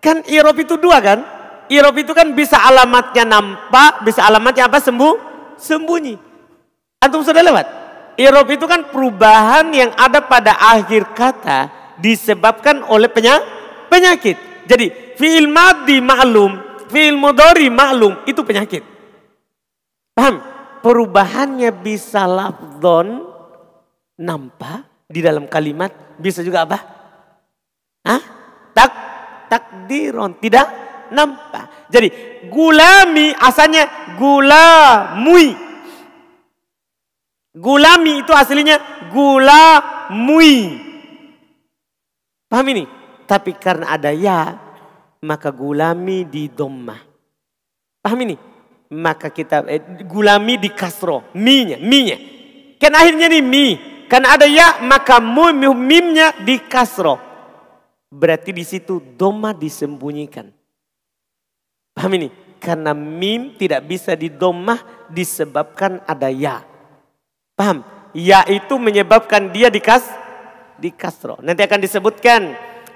[0.00, 1.24] Kan irob itu dua kan?
[1.72, 4.76] Irob itu kan bisa alamatnya nampak, bisa alamatnya apa?
[4.76, 5.14] Sembuh,
[5.56, 6.20] sembunyi.
[7.00, 7.66] Antum sudah lewat?
[8.20, 13.08] Irob itu kan perubahan yang ada pada akhir kata disebabkan oleh
[13.88, 14.36] penyakit.
[14.68, 16.60] Jadi fi'il madi maklum,
[16.92, 18.91] fi'il mudori maklum itu penyakit.
[20.12, 20.52] Paham?
[20.82, 23.22] perubahannya bisa lafdon
[24.18, 26.78] nampak di dalam kalimat bisa juga apa?
[28.02, 28.22] Hah?
[28.74, 28.92] Tak
[29.46, 30.66] takdiron tidak
[31.14, 31.88] nampak.
[31.88, 32.08] Jadi
[32.50, 35.54] gulami asalnya gulamui.
[37.52, 40.56] Gulami itu aslinya gulamui.
[42.48, 42.84] Paham ini?
[43.28, 44.56] Tapi karena ada ya,
[45.24, 47.00] maka gulami di domah.
[48.00, 48.51] Paham ini?
[48.92, 52.20] Maka kita eh, gulami di kasro mi-nya mi-nya.
[52.76, 53.66] Kan akhirnya nih mi.
[54.06, 57.16] Kan ada ya maka mu mimnya di kasro
[58.12, 60.52] berarti di situ doma disembunyikan.
[61.96, 62.28] Paham ini?
[62.60, 66.60] Karena mim tidak bisa didomah disebabkan ada ya.
[67.56, 67.80] Paham?
[68.12, 70.04] Ya itu menyebabkan dia di kas
[70.82, 72.40] di kasro nanti akan disebutkan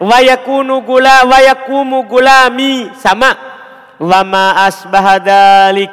[0.03, 3.56] wayakunu gula wayakumu gulami sama
[4.01, 5.91] wama asbahadalik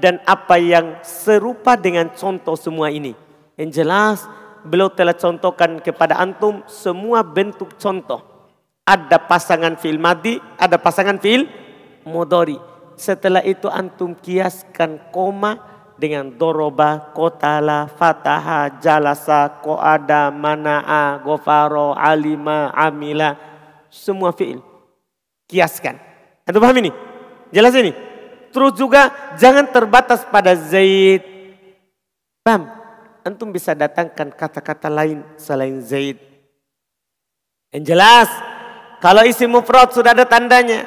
[0.00, 3.14] dan apa yang serupa dengan contoh semua ini.
[3.54, 4.18] Yang jelas
[4.64, 8.22] beliau telah contohkan kepada antum semua bentuk contoh.
[8.82, 11.46] Ada pasangan fil madi, ada pasangan fil
[12.02, 12.58] mudori.
[12.98, 15.58] Setelah itu antum kiaskan koma
[15.94, 23.38] dengan doroba, kotala, fataha, jalasa, koada, mana'a, gofaro, alima, amila.
[23.86, 24.58] Semua fi'il.
[25.46, 25.94] Kiaskan.
[26.42, 27.11] Antum paham ini?
[27.52, 27.92] Jelas ini?
[28.52, 31.24] Terus juga jangan terbatas pada Zaid.
[32.42, 32.68] Paham?
[33.22, 36.18] Antum bisa datangkan kata-kata lain selain Zaid.
[37.72, 38.28] Yang jelas,
[39.00, 40.84] kalau isi mufrad sudah ada tandanya,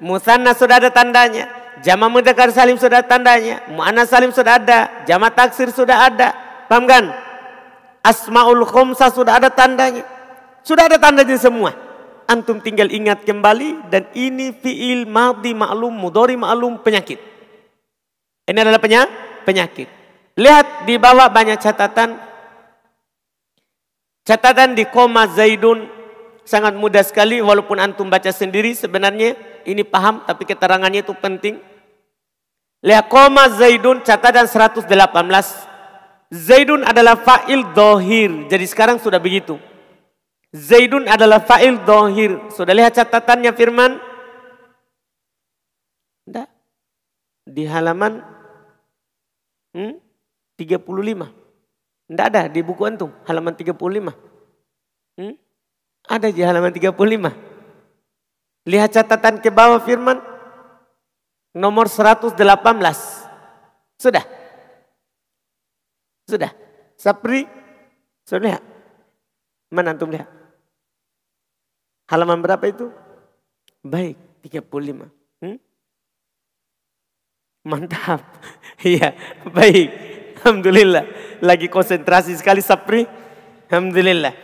[0.00, 1.50] musanna sudah ada tandanya,
[1.84, 6.32] jama mudzakkar salim sudah ada tandanya, muannas salim sudah ada, jama taksir sudah ada.
[6.70, 7.12] Paham kan?
[8.00, 10.08] Asmaul khumsa sudah ada tandanya.
[10.64, 11.91] Sudah ada tandanya semua.
[12.32, 17.20] Antum tinggal ingat kembali dan ini fiil madhi maklum, mudori maklum penyakit.
[18.48, 18.80] Ini adalah
[19.44, 19.88] penyakit.
[20.40, 22.16] Lihat di bawah banyak catatan.
[24.24, 25.84] Catatan di koma Zaidun
[26.48, 29.36] sangat mudah sekali walaupun antum baca sendiri sebenarnya
[29.68, 31.60] ini paham tapi keterangannya itu penting.
[32.80, 34.88] Lihat koma Zaidun catatan 118.
[36.32, 38.48] Zaidun adalah fa'il dohir.
[38.48, 39.60] Jadi sekarang sudah begitu.
[40.52, 42.36] Zaidun adalah fa'il dohir.
[42.52, 43.96] Sudah lihat catatannya firman?
[46.28, 46.48] Tidak.
[47.48, 48.20] Di halaman
[49.72, 49.96] hmm,
[50.60, 52.12] 35.
[52.12, 53.72] Tidak ada di buku antum, halaman 35.
[55.16, 55.34] Hmm?
[56.04, 57.00] Ada di halaman 35.
[58.68, 60.20] Lihat catatan ke bawah firman.
[61.56, 62.36] Nomor 118.
[63.96, 64.24] Sudah.
[66.28, 66.52] Sudah.
[67.00, 67.48] Sapri.
[68.28, 68.62] Sudah lihat.
[69.72, 70.41] Mana antum lihat?
[72.10, 72.90] Halaman berapa itu?
[73.82, 75.10] Baik, 35.
[75.42, 75.58] Hmm?
[77.66, 78.22] Mantap.
[78.82, 79.14] Iya,
[79.46, 79.94] baik.
[80.42, 81.06] Alhamdulillah.
[81.38, 83.06] Lagi konsentrasi sekali Sapri.
[83.70, 84.34] Alhamdulillah.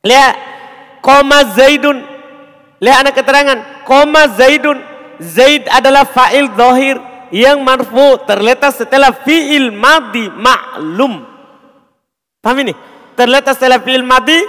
[0.00, 0.34] Lihat.
[1.04, 2.00] Koma Zaidun.
[2.80, 3.58] Lihat anak keterangan.
[3.84, 4.80] Koma Zaidun.
[5.20, 6.96] Zaid adalah fa'il dohir
[7.28, 11.28] yang marfu terletak setelah fi'il madi ma'lum.
[12.40, 12.72] Paham ini?
[13.12, 14.40] Terletak setelah fi'il madi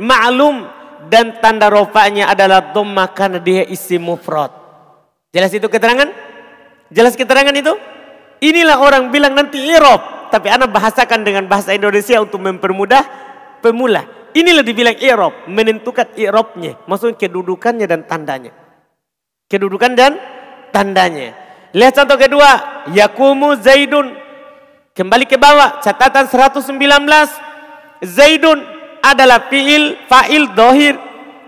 [0.00, 0.75] ma'lum
[1.06, 4.50] dan tanda rofanya adalah dhamma karena dia isi mufrad.
[5.30, 6.08] Jelas itu keterangan?
[6.88, 7.76] Jelas keterangan itu?
[8.40, 10.30] Inilah orang bilang nanti irob.
[10.32, 13.04] Tapi anak bahasakan dengan bahasa Indonesia untuk mempermudah
[13.62, 14.04] pemula.
[14.36, 15.48] Inilah dibilang irob.
[15.48, 16.76] Menentukan irobnya.
[16.84, 18.52] Maksudnya kedudukannya dan tandanya.
[19.48, 20.18] Kedudukan dan
[20.74, 21.32] tandanya.
[21.72, 22.84] Lihat contoh kedua.
[22.92, 24.12] Yakumu Zaidun.
[24.92, 25.80] Kembali ke bawah.
[25.80, 26.76] Catatan 119.
[28.04, 28.75] Zaidun
[29.12, 30.96] adalah fi'il fa'il dohir.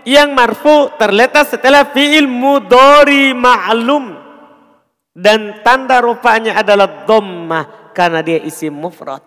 [0.07, 4.15] Yang marfu terletak setelah fi'il mudori ma'lum
[5.13, 9.19] dan tanda rupanya adalah dhammah karena dia isi mufrad.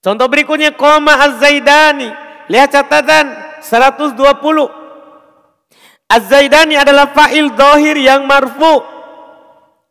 [0.00, 2.08] Contoh berikutnya koma az-zaidani.
[2.46, 3.26] Lihat catatan
[3.60, 4.16] 120.
[6.06, 8.80] Az-zaidani adalah fa'il dohir yang marfu.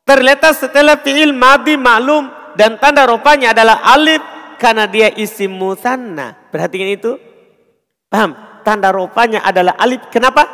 [0.08, 4.24] Terletak setelah fi'il madi maklum dan tanda rupanya adalah alif
[4.58, 6.34] karena dia isi musanna.
[6.50, 7.12] Perhatikan itu.
[8.10, 8.32] Paham?
[8.66, 10.10] Tanda rupanya adalah alif.
[10.10, 10.46] Kenapa?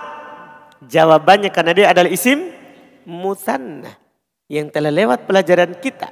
[0.83, 2.51] Jawabannya karena dia adalah isim
[3.07, 3.95] musanna
[4.51, 6.11] yang telah lewat pelajaran kita.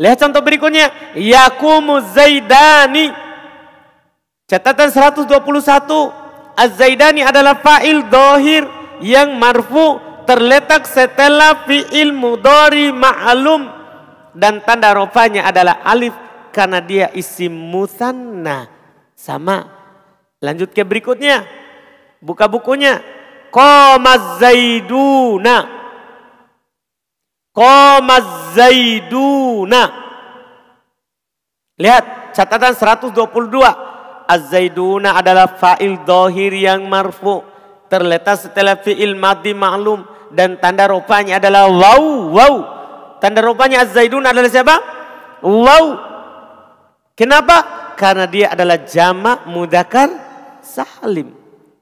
[0.00, 1.16] Lihat contoh berikutnya.
[1.16, 3.12] Yakumu Zaidani.
[4.48, 5.28] Catatan 121.
[6.56, 8.64] Az-Zaidani adalah fa'il dohir
[9.04, 13.68] yang marfu terletak setelah fi'il mudori ma'alum.
[14.32, 16.16] Dan tanda rofanya adalah alif
[16.52, 18.68] karena dia isim musanna.
[19.12, 19.75] Sama.
[20.46, 21.42] Lanjut ke berikutnya.
[22.22, 23.02] Buka bukunya.
[23.50, 25.66] Qamaz Zaiduna.
[27.50, 28.16] Qama
[28.54, 29.82] Zaiduna.
[31.82, 33.86] Lihat catatan 122.
[34.26, 37.42] Az-Zaiduna adalah fa'il dohir yang marfu.
[37.86, 40.30] Terletak setelah fi'il madi ma'lum.
[40.30, 42.02] Dan tanda rupanya adalah waw,
[42.34, 42.54] waw.
[43.18, 44.76] Tanda rupanya Az-Zaiduna adalah siapa?
[45.42, 45.86] Waw.
[47.18, 47.56] Kenapa?
[47.94, 50.25] Karena dia adalah jama' mudakar
[50.66, 51.30] salim.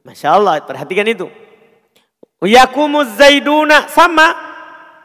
[0.05, 1.33] Masya Allah, perhatikan itu.
[2.45, 4.53] Yakumu Zaiduna sama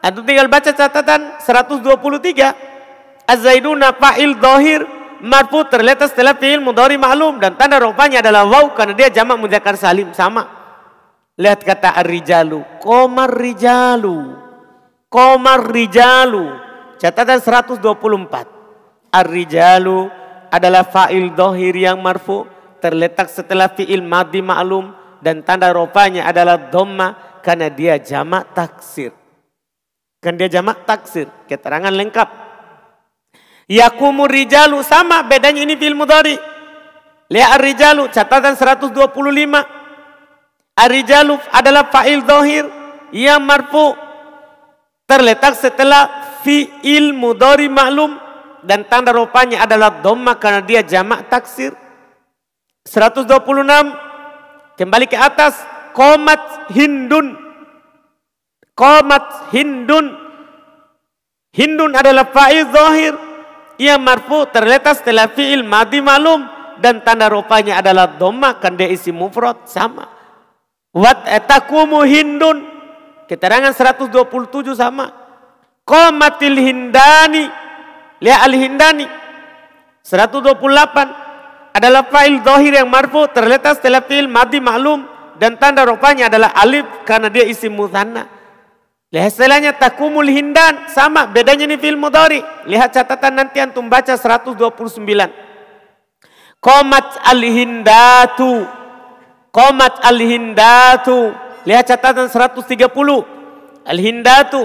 [0.00, 3.28] Antum tinggal baca catatan 123.
[3.28, 4.80] Az-zaiduna fa'il dohir
[5.20, 9.76] marfu terletak setelah fi'il mudhari ma'lum dan tanda rupanya adalah waw karena dia jamak mudzakkar
[9.76, 10.48] salim sama.
[11.36, 14.40] Lihat kata ar-rijalu, komar rijalu.
[15.12, 16.48] Komar rijalu.
[16.96, 19.12] Catatan 124.
[19.12, 20.08] Ar-rijalu
[20.48, 22.48] adalah fa'il dohir yang marfu
[22.80, 24.90] terletak setelah fi'il madi ma'lum
[25.20, 29.12] dan tanda rupanya adalah dhamma karena dia jamak taksir.
[30.20, 32.28] Kan dia jamak taksir, keterangan lengkap.
[33.70, 36.36] Yakumur rijalu sama bedanya ini fil mudhari.
[37.30, 38.90] Lihat ar-rijalu catatan 125.
[40.74, 42.66] Ar-rijalu adalah fa'il dohir
[43.14, 43.94] yang marfu
[45.06, 46.08] terletak setelah
[46.42, 48.18] fi'il mudhari maklum
[48.66, 51.72] dan tanda rupanya adalah dhamma karena dia jamak taksir.
[52.88, 53.28] 126
[54.80, 55.56] kembali ke atas
[55.92, 57.50] komat hindun
[58.80, 60.08] Qomat Hindun.
[61.52, 63.12] Hindun adalah fa'il zahir.
[63.76, 66.48] Ia marfu terletak setelah fi'il madi malum.
[66.80, 70.08] Dan tanda rupanya adalah doma kan dia isi mufrad sama.
[70.96, 72.64] Wat etakumu Hindun.
[73.28, 75.12] Keterangan 127 sama.
[75.84, 77.44] Qomatil Hindani.
[78.24, 79.04] Lihat al-Hindani.
[80.08, 81.19] 128
[81.70, 85.06] adalah fa'il zahir yang marfu terletak setelah fi'il madi malum
[85.40, 88.28] dan tanda rupanya adalah alif karena dia isi musanna.
[89.10, 90.86] Lihat istilahnya takumul hindan.
[90.92, 92.38] Sama bedanya ini fil mudari.
[92.68, 94.62] Lihat catatan nanti antum baca 129.
[96.62, 98.68] Komat al-hindatu.
[99.50, 101.34] Komat al-hindatu.
[101.66, 102.86] Lihat catatan 130.
[103.82, 104.62] Al-hindatu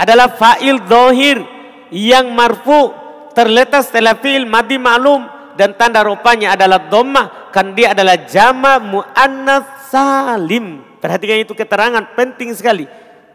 [0.00, 1.44] adalah fa'il zohir
[1.92, 2.88] yang marfu
[3.36, 9.90] terletak setelah fi'il madi ma'lum dan tanda rupanya adalah dhamma kan dia adalah jama muannas
[9.90, 10.82] salim.
[10.98, 12.88] Perhatikan itu keterangan penting sekali.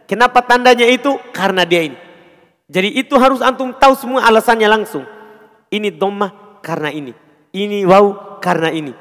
[0.09, 1.15] Kenapa tandanya itu?
[1.31, 1.97] Karena dia ini.
[2.69, 5.05] Jadi itu harus antum tahu semua alasannya langsung.
[5.69, 7.13] Ini domah karena ini.
[7.53, 8.93] Ini waw karena ini.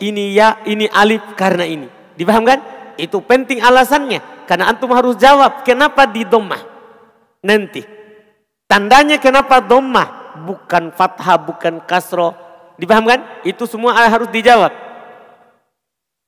[0.00, 1.88] Ini ya, ini alif karena ini.
[2.16, 2.60] Dipahamkan?
[3.00, 4.44] Itu penting alasannya.
[4.44, 6.60] Karena antum harus jawab kenapa di domah.
[7.44, 7.80] Nanti.
[8.68, 10.36] Tandanya kenapa domah.
[10.44, 12.43] Bukan fathah, bukan kasro.
[12.74, 13.46] Dipahamkan?
[13.46, 14.72] Itu semua harus dijawab.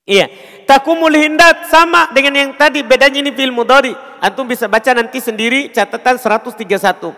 [0.07, 0.31] Iya.
[0.63, 2.83] Takumul hindat sama dengan yang tadi.
[2.83, 3.91] Bedanya ini fil mudari.
[4.23, 7.11] Antum bisa baca nanti sendiri catatan 131.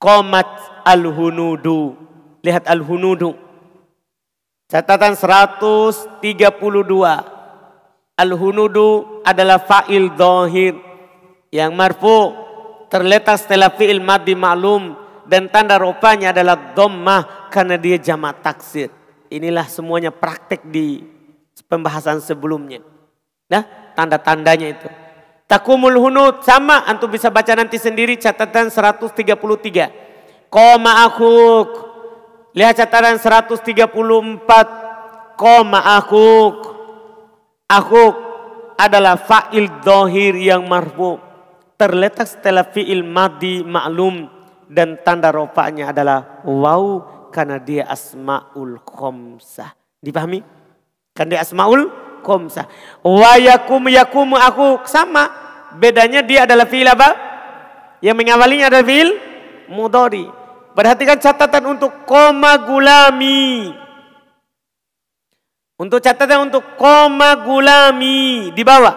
[0.00, 0.48] Komat
[0.88, 1.96] al-hunudu.
[2.40, 3.36] Lihat al-hunudu.
[4.68, 6.24] Catatan 132.
[8.18, 10.74] Al-hunudu adalah fa'il dohir
[11.48, 12.34] yang marfu
[12.92, 18.88] terletak setelah fi'il madi maklum dan tanda rupanya adalah dhammah karena dia jamak taksir.
[19.28, 21.04] Inilah semuanya praktek di
[21.68, 22.80] pembahasan sebelumnya.
[23.52, 24.88] Nah, tanda-tandanya itu.
[25.44, 29.28] Takumul hunud sama antum bisa baca nanti sendiri catatan 133.
[30.48, 31.88] Koma akhuk
[32.58, 35.38] Lihat catatan 134.
[35.38, 36.56] Koma akuk.
[37.70, 38.14] Akuk
[38.74, 41.22] adalah fa'il dohir yang marfu.
[41.78, 44.26] Terletak setelah fi'il madi maklum.
[44.68, 47.00] Dan tanda rofaknya adalah waw
[47.32, 49.72] karena dia asma'ul khomsah.
[50.04, 50.44] Dipahami?
[51.16, 51.88] Karena dia asma'ul
[52.20, 52.68] khomsah.
[53.00, 55.32] Wa yakum yakum aku sama.
[55.72, 57.16] Bedanya dia adalah fi'il apa?
[58.04, 59.10] Yang mengawalinya adalah fi'il
[59.72, 60.28] mudori.
[60.76, 63.72] Perhatikan catatan untuk koma gulami.
[65.80, 68.94] Untuk catatan untuk koma gulami di bawah.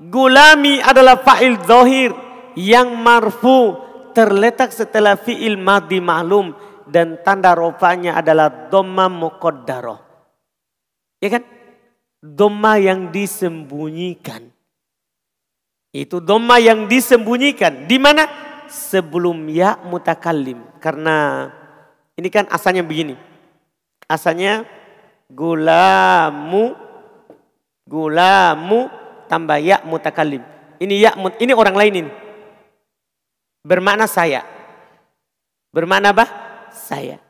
[0.00, 2.14] Gulami adalah fa'il zohir
[2.56, 6.54] yang marfu terletak setelah fi'il madi maklum
[6.90, 10.00] dan tanda rofanya adalah doma muqaddaroh.
[11.22, 11.44] Ya kan?
[12.20, 14.52] Doma yang disembunyikan.
[15.90, 17.88] Itu doma yang disembunyikan.
[17.88, 18.50] Di mana?
[18.70, 20.62] sebelum ya mutakallim.
[20.78, 21.50] Karena
[22.14, 23.18] ini kan asalnya begini.
[24.06, 24.64] Asalnya
[25.26, 26.78] gulamu
[27.84, 28.86] gulamu
[29.26, 30.46] tambah ya mutakallim.
[30.78, 31.10] Ini ya
[31.42, 32.10] ini orang lain ini.
[33.60, 34.44] Bermakna saya.
[35.70, 36.26] Bermakna apa?
[36.72, 37.20] Saya.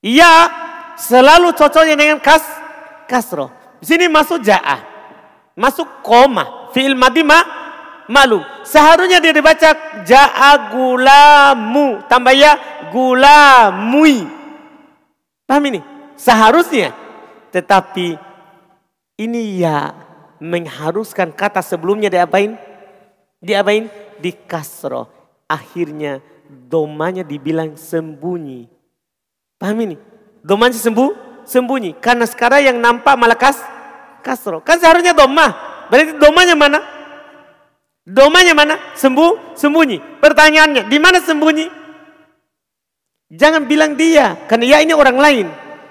[0.00, 0.32] Ya
[0.96, 2.42] selalu cocoknya dengan kas
[3.04, 3.52] kasro.
[3.80, 4.80] Di sini masuk ja'a.
[5.56, 6.72] Masuk koma.
[6.72, 7.44] Fi'il madima
[8.08, 8.40] malu.
[8.64, 12.04] Seharusnya dia dibaca ja'a gulamu.
[12.08, 12.52] Tambah ya
[12.88, 14.24] gulamui.
[15.46, 15.80] Paham ini?
[16.16, 16.96] Seharusnya.
[17.52, 18.16] Tetapi
[19.20, 19.92] ini ya
[20.40, 22.56] mengharuskan kata sebelumnya diapain?
[23.40, 23.88] Diapain?
[24.16, 25.15] Di kasro.
[25.46, 26.18] Akhirnya
[26.48, 28.66] domanya dibilang sembunyi.
[29.56, 29.96] Paham ini?
[30.42, 31.98] Domanya sembuh, sembunyi.
[31.98, 33.58] Karena sekarang yang nampak malah kas,
[34.22, 34.62] kasro.
[34.62, 35.86] Kan seharusnya domah.
[35.90, 36.78] Berarti domanya mana?
[38.06, 38.74] Domanya mana?
[38.94, 40.22] Sembuh, sembunyi.
[40.22, 41.66] Pertanyaannya, di mana sembunyi?
[43.26, 45.46] Jangan bilang dia, karena ya ini orang lain.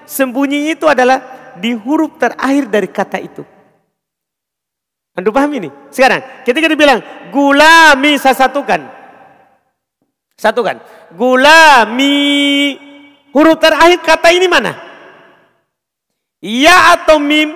[0.08, 1.20] Sembunyi itu adalah
[1.60, 3.44] di huruf terakhir dari kata itu.
[5.16, 5.68] Anda paham ini?
[5.92, 8.95] Sekarang, ketika dibilang gulami saya satukan.
[10.36, 10.80] Satukan.
[11.16, 12.76] Gulami.
[13.32, 14.76] Huruf terakhir kata ini mana?
[16.40, 17.52] Ya atau mim?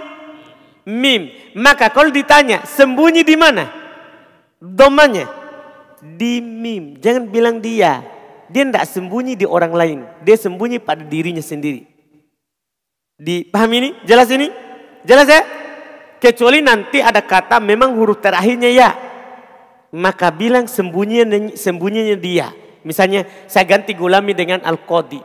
[0.84, 1.28] Mim.
[1.56, 3.80] Maka kalau ditanya, sembunyi di mana?
[4.60, 5.26] domanya
[6.04, 7.00] di mim.
[7.00, 8.04] Jangan bilang dia.
[8.52, 9.98] Dia tidak sembunyi di orang lain.
[10.22, 11.88] Dia sembunyi pada dirinya sendiri.
[13.16, 13.90] Dipahami ini?
[14.04, 14.52] Jelas ini?
[15.06, 15.42] Jelas ya?
[16.20, 18.90] Kecuali nanti ada kata memang huruf terakhirnya ya.
[19.90, 22.52] Maka bilang sembunyinya, sembunyinya dia.
[22.82, 25.20] Misalnya saya ganti gulami dengan al-qadi.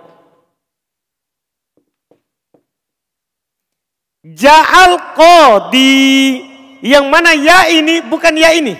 [4.26, 6.42] Ja'al qadi.
[6.82, 8.74] Yang mana ya ini bukan ya ini.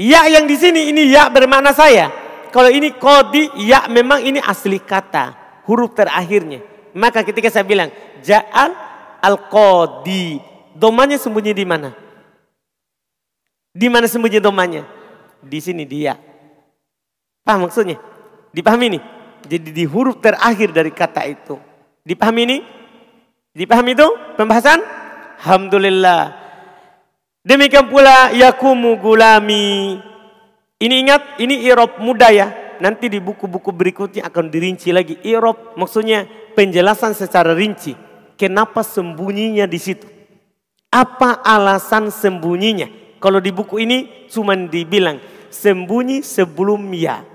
[0.00, 2.12] Ya yang di sini ini ya bermakna saya.
[2.50, 5.36] Kalau ini kodi ya memang ini asli kata.
[5.68, 6.64] Huruf terakhirnya.
[6.96, 7.92] Maka ketika saya bilang
[8.22, 8.72] ja'al
[9.20, 10.40] al-kodi.
[10.70, 11.92] Domanya sembunyi di mana?
[13.74, 14.82] Di mana sembunyi domanya?
[15.44, 16.29] Di sini dia.
[17.50, 17.98] Paham maksudnya?
[18.54, 19.00] Dipahami ini?
[19.42, 21.58] Jadi di huruf terakhir dari kata itu.
[22.06, 22.58] Dipahami ini?
[23.50, 24.06] Dipahami itu
[24.38, 24.78] pembahasan?
[25.42, 26.30] Alhamdulillah.
[27.42, 29.98] Demikian pula yakumu gulami.
[30.78, 32.78] Ini ingat, ini irob muda ya.
[32.78, 35.18] Nanti di buku-buku berikutnya akan dirinci lagi.
[35.26, 37.98] Irob maksudnya penjelasan secara rinci.
[38.38, 40.06] Kenapa sembunyinya di situ?
[40.86, 43.18] Apa alasan sembunyinya?
[43.18, 45.18] Kalau di buku ini cuma dibilang
[45.50, 47.26] sembunyi sebelum ya.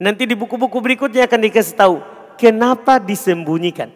[0.00, 1.96] Nanti di buku-buku berikutnya akan dikasih tahu
[2.40, 3.92] kenapa disembunyikan.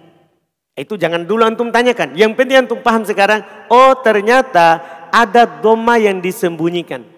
[0.77, 2.13] Itu jangan dulu antum tanyakan.
[2.13, 3.41] Yang penting antum paham sekarang.
[3.73, 7.09] Oh ternyata ada doma yang disembunyikan.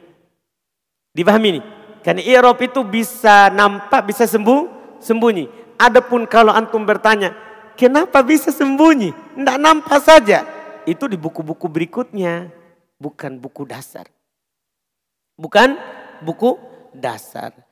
[1.11, 1.61] Dipahami ini?
[2.07, 5.51] Karena i'rab itu bisa nampak, bisa sembuh, sembunyi.
[5.75, 7.35] Adapun kalau antum bertanya,
[7.75, 9.11] kenapa bisa sembunyi?
[9.11, 10.47] Tidak nampak saja.
[10.87, 12.55] Itu di buku-buku berikutnya.
[13.03, 14.07] Bukan buku dasar.
[15.35, 15.75] Bukan
[16.23, 16.55] buku
[16.95, 17.66] dasar.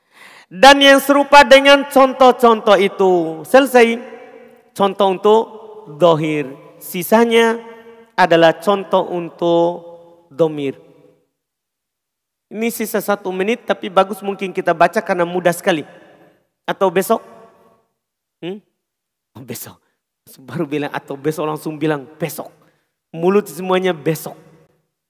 [0.55, 3.43] Dan yang serupa dengan contoh-contoh itu.
[3.43, 3.99] Selesai.
[4.71, 5.43] Contoh untuk
[5.99, 6.55] dohir.
[6.79, 7.59] Sisanya
[8.15, 9.67] adalah contoh untuk
[10.31, 10.79] domir.
[12.55, 15.83] Ini sisa satu menit tapi bagus mungkin kita baca karena mudah sekali.
[16.63, 17.19] Atau besok?
[18.39, 18.63] Hmm?
[19.35, 19.83] Oh, besok.
[20.39, 22.47] Baru bilang atau besok langsung bilang besok.
[23.11, 24.39] Mulut semuanya besok.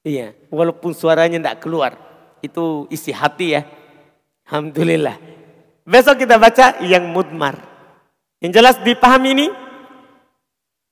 [0.08, 2.00] Iya, walaupun suaranya tidak keluar.
[2.40, 3.68] Itu isi hati ya.
[4.48, 5.33] Alhamdulillah.
[5.84, 7.60] Besok kita baca yang mudmar.
[8.40, 9.46] Yang jelas dipahami ini.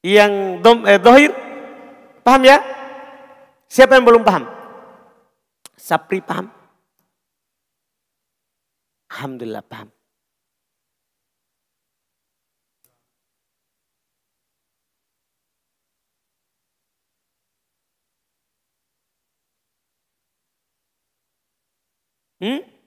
[0.04, 1.32] Yang dom, eh, dohir.
[2.20, 2.60] Paham ya?
[3.72, 4.44] Siapa yang belum paham?
[5.80, 6.52] Sapri paham?
[9.08, 9.88] Alhamdulillah paham.
[22.42, 22.81] Hmm?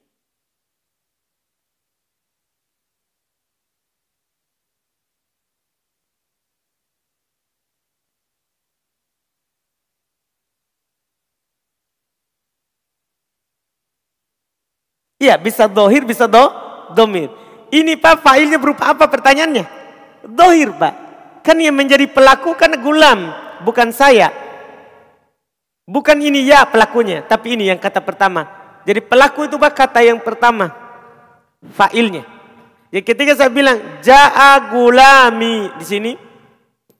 [15.26, 16.46] Iya bisa dohir, bisa do,
[16.94, 17.34] domir.
[17.74, 19.66] Ini pak failnya berupa apa pertanyaannya?
[20.30, 20.94] Dohir pak.
[21.42, 23.34] Kan yang menjadi pelaku kan gulam,
[23.66, 24.30] bukan saya.
[25.90, 28.46] Bukan ini ya pelakunya, tapi ini yang kata pertama.
[28.86, 30.70] Jadi pelaku itu pak kata yang pertama.
[31.74, 32.22] Failnya.
[32.94, 36.12] Jadi ketika saya bilang ja'a gulami di sini.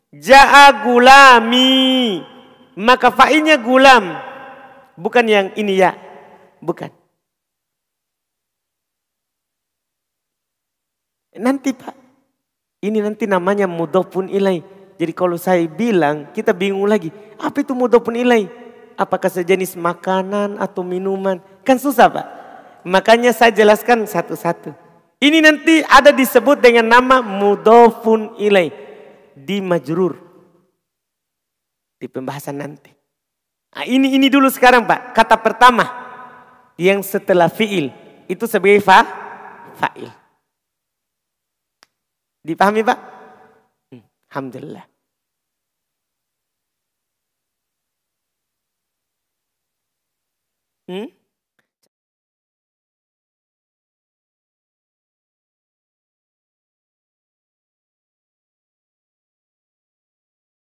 [0.10, 2.22] Ja'a gulami.
[2.74, 4.18] Maka failnya gulam.
[4.98, 5.94] Bukan yang ini ya.
[6.58, 6.90] Bukan.
[11.40, 11.96] Nanti pak.
[12.86, 14.62] Ini nanti namanya mudofun ilai.
[14.96, 17.12] Jadi kalau saya bilang kita bingung lagi.
[17.36, 18.48] Apa itu mudofun ilai?
[18.96, 21.44] Apakah sejenis makanan atau minuman?
[21.68, 22.28] Kan susah Pak.
[22.88, 24.72] Makanya saya jelaskan satu-satu.
[25.20, 28.72] Ini nanti ada disebut dengan nama mudofun ilai.
[29.36, 30.16] Di majrur.
[32.00, 32.92] Di pembahasan nanti.
[33.76, 35.12] Nah, ini ini dulu sekarang Pak.
[35.12, 35.84] Kata pertama.
[36.80, 37.92] Yang setelah fiil.
[38.32, 39.04] Itu sebagai fa,
[39.76, 40.08] fa'il.
[42.46, 43.00] Dipahami Pak?
[43.90, 44.86] Hmm, Alhamdulillah.
[50.86, 51.10] Hmm?